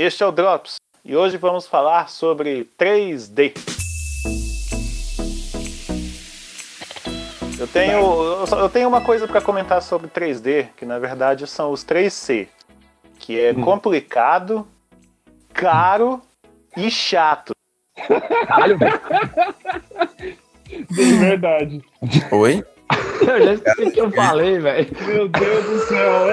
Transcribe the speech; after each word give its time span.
Este 0.00 0.22
é 0.22 0.26
o 0.26 0.30
Drops 0.30 0.76
e 1.04 1.16
hoje 1.16 1.36
vamos 1.36 1.66
falar 1.66 2.08
sobre 2.08 2.70
3D. 2.78 3.52
Eu 7.58 7.66
tenho, 7.66 8.46
eu 8.48 8.68
tenho 8.68 8.88
uma 8.88 9.00
coisa 9.00 9.26
para 9.26 9.40
comentar 9.40 9.82
sobre 9.82 10.08
3D, 10.08 10.68
que 10.76 10.86
na 10.86 11.00
verdade 11.00 11.48
são 11.48 11.72
os 11.72 11.84
3C, 11.84 12.46
que 13.18 13.40
é 13.40 13.52
complicado, 13.52 14.64
caro 15.52 16.22
e 16.76 16.88
chato. 16.92 17.52
Caralho, 18.46 18.78
velho. 18.78 19.00
De 20.92 21.12
verdade. 21.16 21.82
Oi? 22.30 22.64
Eu 23.20 23.44
já 23.46 23.54
esqueci 23.54 23.82
o 23.82 23.90
que 23.90 24.00
eu 24.00 24.12
falei, 24.12 24.60
velho. 24.60 24.96
Meu 25.08 25.28
Deus 25.28 25.64
do 25.64 25.78
céu. 25.80 26.24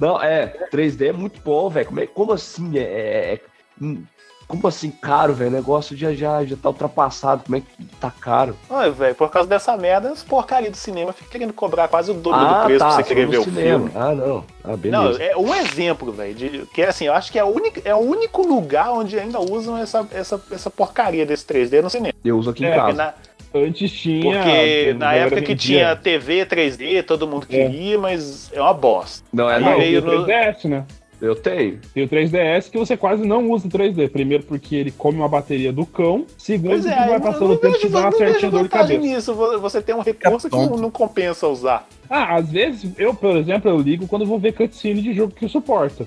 Não, 0.00 0.20
é, 0.22 0.46
3D 0.70 1.08
é 1.08 1.12
muito 1.12 1.40
bom, 1.40 1.68
velho. 1.68 1.86
Como, 1.86 2.00
é, 2.00 2.06
como 2.06 2.32
assim? 2.32 2.78
É, 2.78 2.82
é- 2.82 3.34
é- 3.34 3.40
hum, 3.80 4.02
como 4.46 4.66
assim 4.68 4.90
caro, 4.90 5.32
velho? 5.32 5.50
O 5.50 5.54
negócio 5.54 5.96
já, 5.96 6.12
já, 6.12 6.44
já 6.44 6.54
tá 6.56 6.68
ultrapassado. 6.68 7.44
Como 7.44 7.56
é 7.56 7.60
que 7.60 7.84
tá 7.98 8.10
caro? 8.10 8.54
Ai, 8.68 8.90
velho, 8.90 9.14
por 9.14 9.30
causa 9.30 9.48
dessa 9.48 9.74
merda, 9.76 10.10
as 10.10 10.22
porcaria 10.22 10.70
do 10.70 10.76
cinema 10.76 11.12
fica 11.12 11.30
querendo 11.30 11.52
cobrar 11.52 11.88
quase 11.88 12.10
o 12.10 12.14
dobro 12.14 12.46
do 12.46 12.64
preço 12.66 12.84
pra 12.84 12.90
você 12.96 13.02
querer 13.04 13.26
ver 13.26 13.38
o 13.38 13.44
filme. 13.44 13.90
Ah, 13.94 14.14
não. 14.14 14.44
Ah, 14.62 14.68
Não, 14.68 14.76
beleza. 14.76 15.22
é 15.22 15.36
um 15.36 15.54
exemplo, 15.54 16.12
velho, 16.12 16.66
que 16.66 16.82
assim, 16.82 17.06
eu 17.06 17.14
acho 17.14 17.32
que 17.32 17.38
é 17.38 17.44
o 17.44 17.48
único, 17.48 17.80
é 17.84 17.94
o 17.94 17.98
único 18.00 18.42
lugar 18.46 18.90
onde 18.92 19.18
ainda 19.18 19.40
usam 19.40 19.78
essa, 19.78 20.06
essa, 20.12 20.40
essa 20.50 20.68
porcaria 20.70 21.24
desse 21.24 21.46
3D 21.46 21.80
no 21.80 21.88
cinema. 21.88 22.12
Eu 22.22 22.36
uso 22.38 22.50
aqui 22.50 22.64
em 22.64 22.68
É, 22.68 22.74
casa. 22.74 22.92
na, 22.92 23.14
Antes 23.54 23.92
tinha. 23.92 24.22
porque 24.24 24.94
na 24.98 25.14
época 25.14 25.42
que 25.42 25.54
tinha 25.54 25.94
TV 25.94 26.44
3D, 26.44 27.02
todo 27.04 27.26
mundo 27.26 27.46
É. 27.48 27.68
queria, 27.68 27.98
mas 27.98 28.50
é 28.52 28.60
uma 28.60 28.74
bosta. 28.74 29.24
Não, 29.32 29.48
é 29.48 29.60
Não, 29.60 29.76
veio 29.78 30.02
tem 30.02 30.10
o 30.10 30.18
no- 30.18 30.26
3DS, 30.26 30.64
né? 30.68 30.84
Eu 31.22 31.34
tenho. 31.36 31.78
Tem 31.94 32.02
o 32.02 32.08
3DS 32.08 32.68
que 32.68 32.76
você 32.76 32.96
quase 32.96 33.24
não 33.24 33.48
usa 33.48 33.66
o 33.66 33.70
3D. 33.70 34.08
Primeiro 34.08 34.42
porque 34.42 34.74
ele 34.74 34.90
come 34.90 35.16
uma 35.18 35.28
bateria 35.28 35.72
do 35.72 35.86
cão. 35.86 36.26
Segundo 36.36 36.86
é, 36.86 36.90
vai 37.06 37.14
eu 37.16 37.20
passando 37.20 37.48
não 37.48 37.54
o 37.54 37.56
tempo 37.56 37.76
e 37.76 37.78
te 37.78 37.88
dá 37.88 38.00
uma 38.00 38.12
certinha 38.12 38.50
dor 38.50 38.64
de 38.64 38.68
cabeça. 38.68 39.00
nisso. 39.00 39.32
vo- 39.34 39.58
Você 39.60 39.80
tem 39.80 39.94
um 39.94 40.00
recurso 40.02 40.50
que 40.50 40.56
não, 40.56 40.90
compensa 40.90 41.46
usar. 41.46 41.86
Ah, 42.10 42.34
às 42.34 42.50
vezes, 42.50 42.90
eu, 42.98 43.14
por 43.14 43.36
exemplo, 43.36 43.70
eu 43.70 43.78
ligo 43.80 44.06
quando 44.08 44.26
vou 44.26 44.38
ver 44.38 44.52
cutscene 44.52 45.00
de 45.00 45.14
jogo 45.14 45.32
que 45.32 45.48
suporta. 45.48 46.06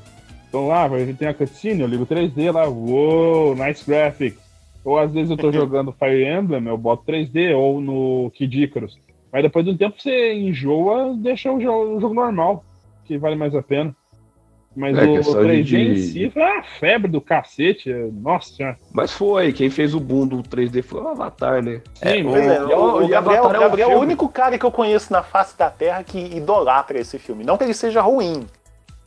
Então 0.50 0.68
lá, 0.68 0.86
vai 0.88 1.06
tem 1.14 1.28
a 1.30 1.34
cutscene, 1.34 1.82
eu 1.82 1.88
ligo 1.88 2.06
3D 2.06 2.52
lá, 2.52 2.68
uou, 2.68 3.56
nice 3.56 3.84
graphics. 3.88 4.47
Ou 4.88 4.98
às 4.98 5.12
vezes 5.12 5.30
eu 5.30 5.36
tô 5.36 5.52
jogando 5.52 5.92
Fire 5.92 6.24
Emblem, 6.26 6.66
eu 6.66 6.78
boto 6.78 7.04
3D, 7.06 7.54
ou 7.54 7.82
no 7.82 8.32
Kid 8.34 8.64
Icarus. 8.64 8.98
Mas 9.34 9.44
depois 9.44 9.66
de 9.66 9.72
um 9.72 9.76
tempo 9.76 10.02
você 10.02 10.34
enjoa, 10.34 11.14
deixa 11.18 11.52
o 11.52 11.60
jogo, 11.60 11.98
o 11.98 12.00
jogo 12.00 12.14
normal, 12.14 12.64
que 13.04 13.18
vale 13.18 13.36
mais 13.36 13.54
a 13.54 13.62
pena. 13.62 13.94
Mas 14.74 14.98
É, 14.98 15.04
o, 15.04 15.14
questão 15.16 15.42
3D 15.42 15.64
de- 15.64 15.78
em 15.92 15.96
si 15.98 16.30
foi 16.30 16.42
uma 16.42 16.64
febre 16.64 17.12
do 17.12 17.20
cacete. 17.20 17.92
é- 17.92 18.08
Nossa 18.14 18.54
senhora. 18.54 18.78
Mas 18.94 19.12
foi. 19.12 19.52
Quem 19.52 19.70
fez 19.70 19.94
o 19.94 20.00
boom 20.00 20.26
do 20.26 20.42
3D 20.42 20.82
foi 20.82 21.02
o 21.02 21.08
Avatar, 21.10 21.62
né? 21.62 21.82
Sim, 21.96 22.06
é, 22.08 22.64
o- 22.64 22.80
o, 22.80 22.98
o 23.00 23.04
e 23.04 23.08
Gabriel, 23.10 23.44
Avatar 23.44 23.56
é 23.56 23.58
um 23.58 23.62
Gabriel 23.70 23.92
é 23.92 23.96
o 23.98 24.00
único 24.00 24.30
cara 24.30 24.58
que 24.58 24.66
eu 24.66 24.72
conheço 24.72 25.12
na 25.12 25.22
face 25.22 25.58
da 25.58 25.70
Terra 25.70 26.02
que 26.02 26.18
idolatra 26.38 26.98
esse 26.98 27.20
filme. 27.20 27.44
Não 27.44 27.58
que 27.58 27.66
ele 27.66 27.74
seja 27.74 28.02
ruim. 28.02 28.46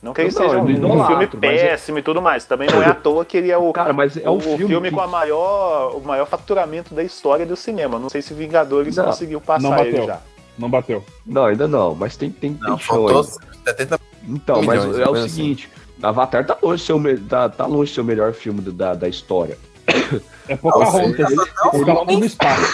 Não 0.01 0.13
que 0.13 0.21
ele 0.21 0.31
Não, 0.31 0.41
seja 0.41 0.57
um, 0.57 0.63
um 0.63 0.69
idolatro, 0.71 1.05
filme 1.07 1.29
mas 1.41 1.61
é- 1.61 1.67
péssimo 1.69 1.99
e 1.99 2.01
tudo 2.01 2.21
mais. 2.21 2.43
Também 2.45 2.67
não 2.69 2.81
é 2.81 2.87
à 2.87 2.95
toa 2.95 3.23
que 3.23 3.37
ele 3.37 3.51
é 3.51 3.57
o, 3.57 3.71
Cara, 3.71 3.93
mas 3.93 4.17
é 4.17 4.27
um 4.29 4.37
o 4.37 4.41
filme, 4.41 4.89
que- 4.89 4.95
com 4.95 5.01
a 5.01 5.07
maior, 5.07 5.95
o 5.95 5.99
maior 6.01 6.25
faturamento 6.25 6.93
da 6.95 7.03
história 7.03 7.45
do 7.45 7.55
cinema. 7.55 7.99
Não 7.99 8.09
sei 8.09 8.21
se 8.21 8.33
Vingadores 8.33 8.95
Não, 8.95 9.05
conseguiu 9.05 9.39
não 9.39 9.45
passar 9.45 9.69
bateu. 9.69 9.85
ele 9.85 10.05
já. 10.07 10.19
não 10.57 10.69
bateu. 10.69 11.03
Não, 11.25 11.45
ainda 11.45 11.67
não, 11.67 11.93
mas 11.93 12.17
tem, 12.17 12.31
tem, 12.31 12.57
Não, 12.59 12.77
tem 12.77 12.97
ainda. 12.97 13.23
70 13.63 13.99
Então, 14.27 14.61
mas 14.63 14.83
milhões, 14.85 14.99
é 15.07 15.09
o 15.09 15.13
assim. 15.13 15.29
seguinte: 15.29 15.69
Avatar 16.01 16.45
tá 16.47 16.57
longe 16.63 16.81
de 16.81 16.85
ser 16.87 16.93
o, 16.93 16.99
me- 16.99 17.17
tá, 17.17 17.47
tá 17.47 17.65
longe 17.67 17.89
de 17.89 17.95
ser 17.95 18.01
o 18.01 18.05
melhor 18.05 18.33
filme 18.33 18.59
do- 18.61 18.71
da, 18.71 18.95
da 18.95 19.07
história. 19.07 19.55
É 20.47 20.55
Pocahontas. 20.55 21.29
Não, 21.35 21.43
Ele- 21.73 21.85
Pocahontas 21.85 22.17
no 22.17 22.25
espaço. 22.25 22.73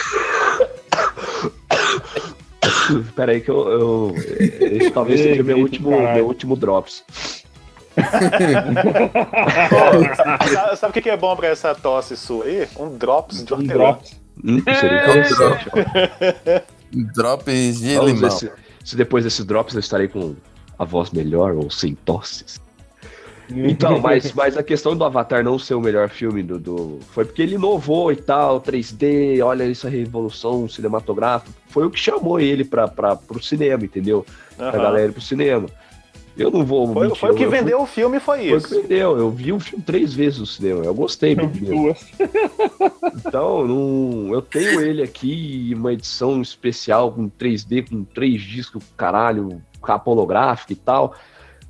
Pera 3.15 3.31
aí 3.31 3.41
que 3.41 3.49
eu. 3.51 3.67
eu- 3.69 4.15
esse 4.59 4.91
talvez 4.91 5.19
seja 5.21 5.43
meu 5.43 5.57
último, 5.59 5.89
caralho. 5.91 6.15
meu 6.15 6.25
último 6.27 6.55
Drops. 6.55 7.03
sabe, 10.15 10.75
sabe 10.77 10.99
o 10.99 11.01
que 11.01 11.09
é 11.09 11.17
bom 11.17 11.35
pra 11.35 11.47
essa 11.47 11.73
tosse 11.73 12.15
sua 12.15 12.45
aí? 12.45 12.67
Um 12.77 12.95
drops 12.97 13.43
de 13.43 13.53
Um 13.53 13.57
hortelã. 13.57 13.77
drops. 13.85 14.19
Hum, 14.43 14.61
seria 14.79 15.01
interessante. 15.01 15.69
ó. 15.73 16.61
drops 17.13 17.79
de 17.79 17.95
Vamos 17.95 18.11
limão. 18.13 18.29
se, 18.29 18.51
se 18.83 18.95
depois 18.95 19.23
desses 19.23 19.43
Drops 19.43 19.73
eu 19.73 19.79
estarei 19.79 20.07
com 20.07 20.35
a 20.77 20.85
voz 20.85 21.09
melhor 21.11 21.53
ou 21.55 21.71
sem 21.71 21.95
tosses. 21.95 22.61
Então, 23.69 23.99
mas, 23.99 24.33
mas 24.33 24.57
a 24.57 24.63
questão 24.63 24.95
do 24.95 25.03
Avatar 25.05 25.43
não 25.43 25.57
ser 25.57 25.73
o 25.73 25.81
melhor 25.81 26.09
filme 26.09 26.43
do, 26.43 26.59
do- 26.59 26.99
Foi 27.11 27.23
porque 27.25 27.41
ele 27.41 27.55
inovou 27.55 28.11
e 28.11 28.15
tal, 28.17 28.59
3D, 28.61 29.41
olha 29.43 29.69
essa 29.69 29.87
revolução 29.89 30.67
cinematográfica. 30.67 31.51
Foi 31.69 31.85
o 31.85 31.89
que 31.89 31.99
chamou 31.99 32.39
ele 32.39 32.63
pra, 32.65 32.87
pra, 32.87 33.15
pro 33.15 33.41
cinema, 33.41 33.85
entendeu? 33.85 34.25
Pra 34.57 34.69
Aham. 34.69 34.81
galera 34.81 35.09
ir 35.09 35.13
pro 35.13 35.21
cinema. 35.21 35.67
Eu 36.35 36.51
não 36.51 36.63
vou. 36.63 36.93
Foi, 36.93 37.07
mentir, 37.07 37.19
foi 37.19 37.31
o 37.31 37.33
que 37.35 37.41
eu- 37.43 37.45
eu 37.47 37.51
vendeu 37.51 37.81
o 37.81 37.85
filme, 37.87 38.19
foi 38.19 38.37
Foi 38.37 38.47
o 38.57 38.61
que 38.61 38.67
isso. 38.67 38.81
vendeu. 38.81 39.17
Eu 39.17 39.31
vi 39.31 39.51
o 39.53 39.59
filme 39.59 39.83
três 39.83 40.13
vezes 40.13 40.39
no 40.39 40.45
cinema. 40.45 40.83
Eu 40.83 40.93
gostei 40.93 41.33
do 41.33 41.47
filme. 41.49 41.67
Duas. 41.75 42.05
Então, 43.25 43.67
não, 43.67 44.33
eu 44.33 44.41
tenho 44.41 44.79
ele 44.81 45.01
aqui, 45.01 45.71
uma 45.75 45.93
edição 45.93 46.41
especial 46.41 47.11
com 47.11 47.29
3D, 47.29 47.89
com 47.89 48.03
três 48.03 48.41
discos, 48.41 48.83
caralho, 48.95 49.61
capa 49.83 50.09
holográfica 50.11 50.73
e 50.73 50.75
tal. 50.75 51.15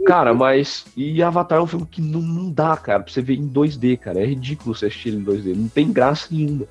Cara, 0.06 0.34
mas. 0.34 0.85
E 0.96 1.22
Avatar 1.24 1.59
é 1.59 1.62
um 1.62 1.68
filme 1.68 1.85
que 1.90 2.02
não, 2.02 2.22
não 2.22 2.52
dá, 2.52 2.78
cara, 2.78 3.02
pra 3.03 3.12
você 3.12 3.22
ver 3.22 3.35
em 3.35 3.47
2D, 3.47 3.97
cara. 3.97 4.19
É 4.22 4.25
ridículo 4.25 4.75
você 4.75 4.85
assistir 4.85 5.09
ele 5.09 5.18
em 5.18 5.24
2D. 5.25 5.56
Não 5.56 5.68
tem 5.68 5.91
graça 5.91 6.28
nenhuma. 6.31 6.66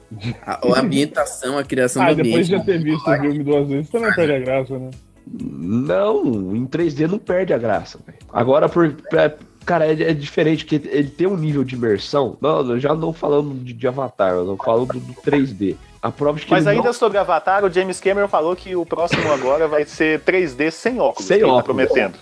A, 0.47 0.67
a 0.77 0.81
ambientação, 0.81 1.59
a 1.59 1.65
criação 1.65 2.03
Ah, 2.03 2.11
do 2.13 2.23
depois 2.23 2.47
ambiente. 2.47 2.51
de 2.51 2.57
já 2.57 2.65
ter 2.65 2.83
visto 2.83 3.11
o 3.11 3.21
filme 3.21 3.43
duas 3.45 3.69
vezes, 3.69 3.91
também 3.91 4.15
perde 4.15 4.33
a 4.33 4.39
graça, 4.39 4.79
né? 4.79 4.91
Não, 5.29 6.55
em 6.55 6.67
3D 6.67 7.07
não 7.09 7.19
perde 7.19 7.53
a 7.53 7.59
graça, 7.59 7.99
velho. 8.07 8.19
Agora, 8.33 8.69
por. 8.69 8.93
pra- 9.11 9.35
Cara, 9.67 9.85
é, 9.85 10.11
é 10.11 10.15
diferente, 10.15 10.65
porque 10.65 10.89
ele 10.89 11.09
tem 11.11 11.27
um 11.27 11.37
nível 11.37 11.65
de 11.65 11.75
imersão. 11.75 12.37
Não, 12.41 12.61
eu 12.71 12.79
já 12.79 12.95
não 12.95 13.13
falando 13.13 13.53
de, 13.65 13.73
de 13.73 13.89
Avatar, 13.89 14.31
eu 14.35 14.45
não 14.45 14.57
falo 14.57 14.87
do, 14.87 15.01
do 15.01 15.13
3D. 15.15 15.75
A 16.01 16.13
prova 16.13 16.39
de 16.39 16.47
que 16.47 16.53
Mas 16.53 16.69
ainda 16.69 16.85
não... 16.85 16.93
sobre 16.93 17.19
Avatar, 17.19 17.65
o 17.65 17.69
James 17.73 17.99
Cameron 17.99 18.29
falou 18.29 18.55
que 18.55 18.77
o 18.77 18.87
próximo 18.87 19.29
agora 19.33 19.67
vai 19.67 19.85
ser 19.85 20.21
3D 20.21 20.71
sem 20.71 21.01
óculos. 21.01 21.27
Sem 21.27 21.39
que 21.39 21.43
ele 21.43 21.51
tá 21.51 21.57
óculos. 21.59 21.65
prometendo. 21.89 22.15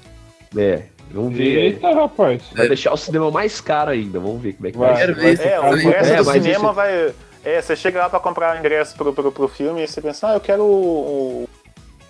É, 0.56 0.84
vamos 1.10 1.36
ver. 1.36 1.58
Eita, 1.58 1.92
rapaz. 1.94 2.42
Vai 2.56 2.68
deixar 2.68 2.92
o 2.92 2.96
cinema 2.96 3.30
mais 3.30 3.60
caro 3.60 3.90
ainda. 3.90 4.18
Vamos 4.20 4.40
ver 4.42 4.54
como 4.54 4.66
é 4.68 4.70
que 4.72 4.78
vai, 4.78 4.92
Vai. 4.92 5.00
Quero 5.00 5.14
ver 5.14 5.40
É, 5.40 5.60
o 5.60 5.76
ingresso 5.78 6.12
É, 6.12 6.16
do 6.16 6.24
cinema 6.24 6.66
esse- 6.66 6.74
vai. 6.74 7.14
É, 7.44 7.60
você 7.60 7.76
chega 7.76 7.98
lá 7.98 8.08
pra 8.08 8.18
comprar 8.20 8.56
o 8.56 8.58
ingresso 8.58 8.96
pro, 8.96 9.12
pro, 9.12 9.30
pro 9.30 9.48
filme 9.48 9.82
e 9.82 9.86
você 9.86 10.00
pensa, 10.00 10.28
ah, 10.30 10.34
eu 10.34 10.40
quero 10.40 10.62
o, 10.64 11.46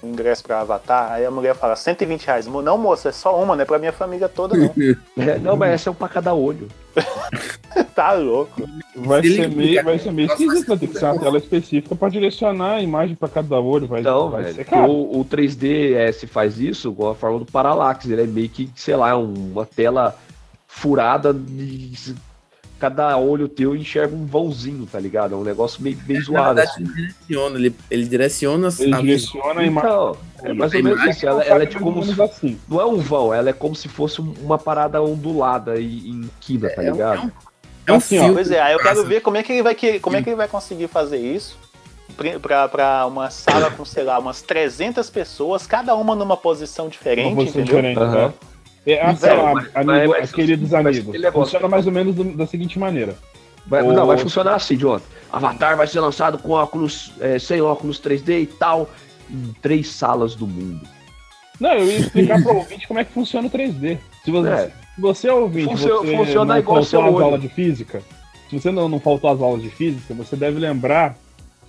o 0.05 0.09
ingresso 0.09 0.43
pra 0.45 0.61
Avatar. 0.61 1.13
Aí 1.13 1.25
a 1.25 1.31
mulher 1.31 1.55
fala, 1.55 1.75
120 1.77 2.25
reais. 2.27 2.47
Mo- 2.47 2.63
Não, 2.63 2.77
moça, 2.79 3.09
é 3.09 3.13
só 3.13 3.41
uma, 3.43 3.55
não 3.57 3.63
é 3.63 3.65
pra 3.65 3.79
minha 3.79 3.93
família 3.93 4.29
toda, 4.29 4.57
não. 4.57 4.71
É, 5.17 5.39
não, 5.39 5.57
mas 5.57 5.73
essa 5.73 5.89
é 5.89 5.93
um 5.93 5.95
pra 5.95 6.09
cada 6.09 6.35
olho. 6.35 6.69
tá 7.95 8.13
louco. 8.13 8.63
Vai 8.97 9.23
Se 9.23 9.37
ser 9.37 9.49
meio, 9.51 9.83
vai 9.83 9.99
ser 9.99 10.13
meio 10.13 10.29
esquisito, 10.29 10.69
vai 10.69 10.79
ter 10.79 10.87
que 10.89 10.99
ser 10.99 11.05
uma 11.07 11.19
tela 11.19 11.39
específica 11.39 11.95
pra 11.97 12.09
direcionar 12.09 12.75
a 12.75 12.83
imagem 12.83 13.17
pra 13.17 13.29
cada 13.29 13.59
olho. 13.61 13.87
Vai, 13.87 14.01
Então, 14.01 14.31
vai 14.31 14.45
velho, 14.45 14.67
o, 14.89 15.21
o 15.21 15.25
3DS 15.25 16.27
faz 16.29 16.59
isso 16.61 16.93
com 16.93 17.09
a 17.09 17.15
forma 17.15 17.39
do 17.41 17.47
Parallax. 17.47 18.07
Ele 18.07 18.23
é 18.23 18.27
meio 18.27 18.49
que, 18.49 18.71
sei 18.77 18.95
lá, 18.97 19.17
uma 19.17 19.67
tela 19.67 20.17
furada 20.69 21.33
de. 21.35 22.15
Cada 22.79 23.17
olho 23.17 23.49
teu 23.49 23.75
enxerga 23.75 24.15
um 24.15 24.27
vãozinho, 24.27 24.87
tá 24.91 24.99
ligado? 24.99 25.35
É 25.35 25.37
um 25.39 25.45
negócio 25.45 25.83
meio, 25.83 25.97
meio 26.07 26.21
Na 26.21 26.25
zoado. 26.27 26.55
verdade, 26.57 26.71
assim. 26.71 26.83
ele 26.83 26.95
direciona, 27.05 27.59
ele, 27.59 27.77
ele 27.91 28.05
direciona 28.05 28.69
Ele 28.79 28.95
a 28.95 29.01
direciona 29.01 29.61
a 29.61 29.65
imagem. 29.65 29.91
Então, 29.91 30.17
é 30.43 30.53
mais 30.53 30.75
ou 30.75 30.83
menos 30.83 31.05
isso. 31.05 31.27
Ela, 31.27 31.43
ela 31.45 31.63
é 31.63 31.67
tipo 31.67 31.85
como 31.85 32.05
se, 32.05 32.21
assim. 32.21 32.61
Não 32.69 32.81
é 32.81 32.85
um 32.85 32.97
vão, 32.99 33.33
ela 33.33 33.49
é 33.49 33.53
como 33.53 33.75
se 33.77 33.89
fosse 33.89 34.21
um- 34.21 34.35
uma 34.43 34.59
parada 34.59 35.01
ondulada 35.01 35.77
e 35.79 36.11
em 36.11 36.29
quina, 36.41 36.69
tá 36.69 36.83
É 36.83 36.91
um- 36.91 36.93
ligado? 36.93 37.33
É 37.87 37.93
um 37.93 37.97
Assim, 37.97 38.19
ó, 38.19 38.23
filme. 38.23 38.35
Pois 38.35 38.51
é, 38.51 38.61
aí 38.61 38.73
eu 38.73 38.79
quero 38.81 39.05
ver 39.07 39.21
como 39.21 39.37
é 39.37 39.43
que 39.43 39.53
ele 39.53 39.63
vai, 39.63 39.75
que- 39.75 40.01
como 40.01 40.17
é 40.17 40.23
que 40.23 40.29
ele 40.29 40.37
vai 40.37 40.49
conseguir 40.49 40.89
fazer 40.89 41.19
isso 41.19 41.57
pra- 42.17 42.39
pra, 42.41 42.69
pra 42.69 43.07
uma 43.07 43.31
sala 43.31 43.71
com, 43.71 43.85
sei 43.85 44.05
lá, 44.05 44.19
umas 44.19 44.43
300 44.43 45.09
pessoas, 45.09 45.67
cada 45.67 45.95
uma 45.95 46.15
numa 46.15 46.37
posição 46.37 46.89
diferente, 46.89 47.29
Uma 47.29 47.37
posição 47.37 47.63
entendeu? 47.63 47.77
diferente. 47.83 47.99
Aham. 48.03 48.29
né? 48.29 48.35
É, 48.87 49.01
assim, 49.01 49.27
Então, 49.27 49.55
mas- 49.55 49.71
amigo, 49.75 50.13
mas- 50.19 50.33
queridos 50.33 50.71
mas 50.71 50.87
amigos, 50.87 51.13
negócio- 51.21 51.33
funciona 51.45 51.69
mais 51.69 51.87
ou 51.87 51.93
menos 51.93 52.15
do- 52.15 52.25
da 52.37 52.47
seguinte 52.47 52.79
maneira. 52.79 53.17
Vai, 53.67 53.83
O- 53.83 53.93
Não, 53.93 54.07
vai 54.07 54.19
funcionar 54.19 54.57
assim, 54.57 54.77
Jonathan. 54.77 55.05
Avatar 55.33 55.77
vai 55.77 55.87
ser 55.87 56.01
lançado 56.01 56.37
com 56.39 56.51
óculos, 56.51 57.13
é, 57.19 57.39
sem 57.39 57.61
óculos 57.63 57.99
3D 57.99 58.41
e 58.41 58.47
tal, 58.47 58.91
em 59.31 59.55
três 59.63 59.89
salas 59.89 60.35
do 60.35 60.47
mundo. 60.47 60.87
Não, 61.59 61.71
eu 61.73 61.87
ia 61.87 61.99
explicar 61.99 62.43
pro 62.43 62.57
ouvinte 62.57 62.87
como 62.87 63.01
é 63.01 63.05
que 63.05 63.13
funciona 63.13 63.47
o 63.47 63.51
3D. 63.51 63.99
Se 64.23 64.31
você, 64.31 64.49
É. 64.51 64.71
se 64.95 65.01
você 65.01 65.29
é 65.29 65.33
ouvinte, 65.33 65.71
Funcio- 65.71 65.99
você 66.05 66.17
funciona 66.17 66.53
não 66.55 66.61
igual 66.61 66.77
faltou 66.83 66.85
seu 66.85 67.01
olho. 67.01 67.25
aulas 67.25 67.41
de 67.41 67.49
física, 67.49 68.03
se 68.51 68.59
você 68.61 68.71
não, 68.71 68.87
não 68.89 69.01
faltou 69.01 69.31
às 69.31 69.41
aulas 69.41 69.63
de 69.63 69.71
física, 69.71 70.13
você 70.13 70.37
deve 70.37 70.59
lembrar 70.59 71.17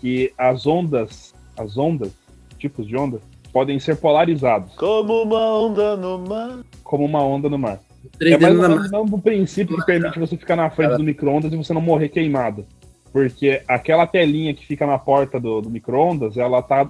que 0.01 0.33
as 0.37 0.67
ondas, 0.67 1.33
as 1.57 1.77
ondas, 1.77 2.11
tipos 2.59 2.85
de 2.85 2.97
onda, 2.97 3.21
podem 3.55 3.79
ser 3.79 3.95
polarizados, 3.95 4.75
Como 4.75 5.23
uma 5.23 5.39
onda 5.59 5.95
no 5.95 6.19
mar. 6.19 6.59
como 6.83 7.05
uma 7.05 7.23
onda 7.23 7.47
no 7.47 7.57
mar. 7.57 7.79
É 8.19 8.25
3D 8.25 8.41
mais 8.41 8.53
não 8.53 8.63
ou 8.63 8.69
menos 8.81 9.13
o 9.13 9.17
princípio 9.17 9.77
que 9.77 9.85
permite 9.85 10.19
você 10.19 10.35
ficar 10.35 10.57
na 10.57 10.69
frente 10.69 10.89
Cara. 10.89 10.97
do 10.97 11.05
micro-ondas 11.05 11.53
e 11.53 11.55
você 11.55 11.73
não 11.73 11.79
morrer 11.79 12.09
queimado. 12.09 12.65
Porque 13.13 13.61
aquela 13.65 14.05
telinha 14.05 14.53
que 14.53 14.65
fica 14.65 14.85
na 14.85 14.97
porta 14.99 15.39
do, 15.39 15.61
do 15.61 15.69
micro-ondas, 15.69 16.35
ela 16.35 16.61
tá 16.61 16.89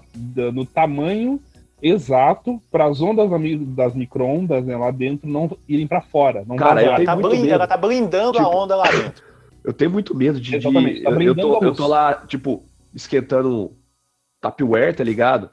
no 0.53 0.65
tamanho 0.65 1.39
exato 1.79 2.59
para 2.71 2.85
as 2.85 2.99
ondas 2.99 3.29
das 3.67 3.93
micro-ondas 3.93 4.65
né, 4.65 4.75
lá 4.75 4.89
dentro 4.89 5.29
não 5.29 5.55
irem 5.69 5.85
para 5.85 6.01
fora. 6.01 6.43
Não 6.47 6.55
Cara, 6.55 6.81
eu 6.81 6.85
vazarem. 6.87 6.87
Ela 6.87 6.95
tenho 6.95 7.05
tá, 7.05 7.15
muito 7.15 7.27
blind- 7.29 7.41
medo. 7.43 7.53
ela 7.53 7.67
tá 7.67 7.77
blindando 7.77 8.39
a 8.39 8.43
Tipo, 8.43 8.57
onda 8.57 8.75
lá 8.75 8.89
dentro. 8.89 9.23
Eu 9.63 9.71
tenho 9.73 9.91
muito 9.91 10.15
medo 10.15 10.41
de. 10.41 10.57
de- 10.57 11.03
tá 11.03 11.11
eu, 11.11 11.21
eu 11.21 11.35
tô, 11.35 11.59
a 11.63 11.65
eu 11.67 11.73
tô 11.75 11.85
lá, 11.87 12.15
tipo, 12.27 12.63
esquentando 12.91 13.71
tapware, 14.41 14.95
tá 14.95 15.03
ligado? 15.03 15.47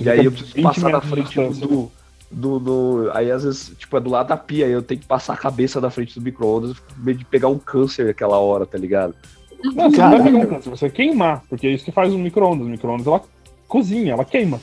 E 0.00 0.08
aí 0.08 0.24
eu 0.24 0.30
preciso 0.32 0.54
20 0.54 0.64
passar 0.64 0.88
na 0.90 1.00
frente 1.00 1.34
do, 1.40 1.90
do, 2.30 2.58
do- 2.58 3.10
Aí 3.14 3.30
às 3.30 3.44
vezes, 3.44 3.72
tipo, 3.78 3.96
é 3.96 4.00
do 4.00 4.10
lado 4.10 4.28
da 4.28 4.36
pia, 4.36 4.66
aí 4.66 4.72
eu 4.72 4.82
tenho 4.82 5.00
que 5.00 5.06
passar 5.06 5.34
a 5.34 5.36
cabeça 5.36 5.80
na 5.80 5.90
frente 5.90 6.14
do 6.18 6.22
micro-ondas, 6.24 6.76
medo 6.96 7.18
de 7.18 7.24
pegar 7.24 7.48
um 7.48 7.58
câncer 7.58 8.08
aquela 8.08 8.38
hora, 8.38 8.64
tá 8.66 8.78
ligado? 8.78 9.14
Não, 9.62 9.90
você 9.90 9.96
não 9.98 10.10
vai 10.10 10.22
pegar 10.22 10.38
um 10.38 10.46
câncer, 10.46 10.70
você 10.70 10.86
vai 10.86 10.90
queimar, 10.96 11.42
porque 11.48 11.66
é 11.66 11.70
isso 11.70 11.84
que 11.84 11.92
faz 11.92 12.12
o 12.12 12.18
micro-ondas. 12.18 12.66
O 12.66 12.70
micro-ondas 12.70 13.06
ela 13.06 13.22
cozinha, 13.68 14.12
ela 14.12 14.24
queima. 14.24 14.60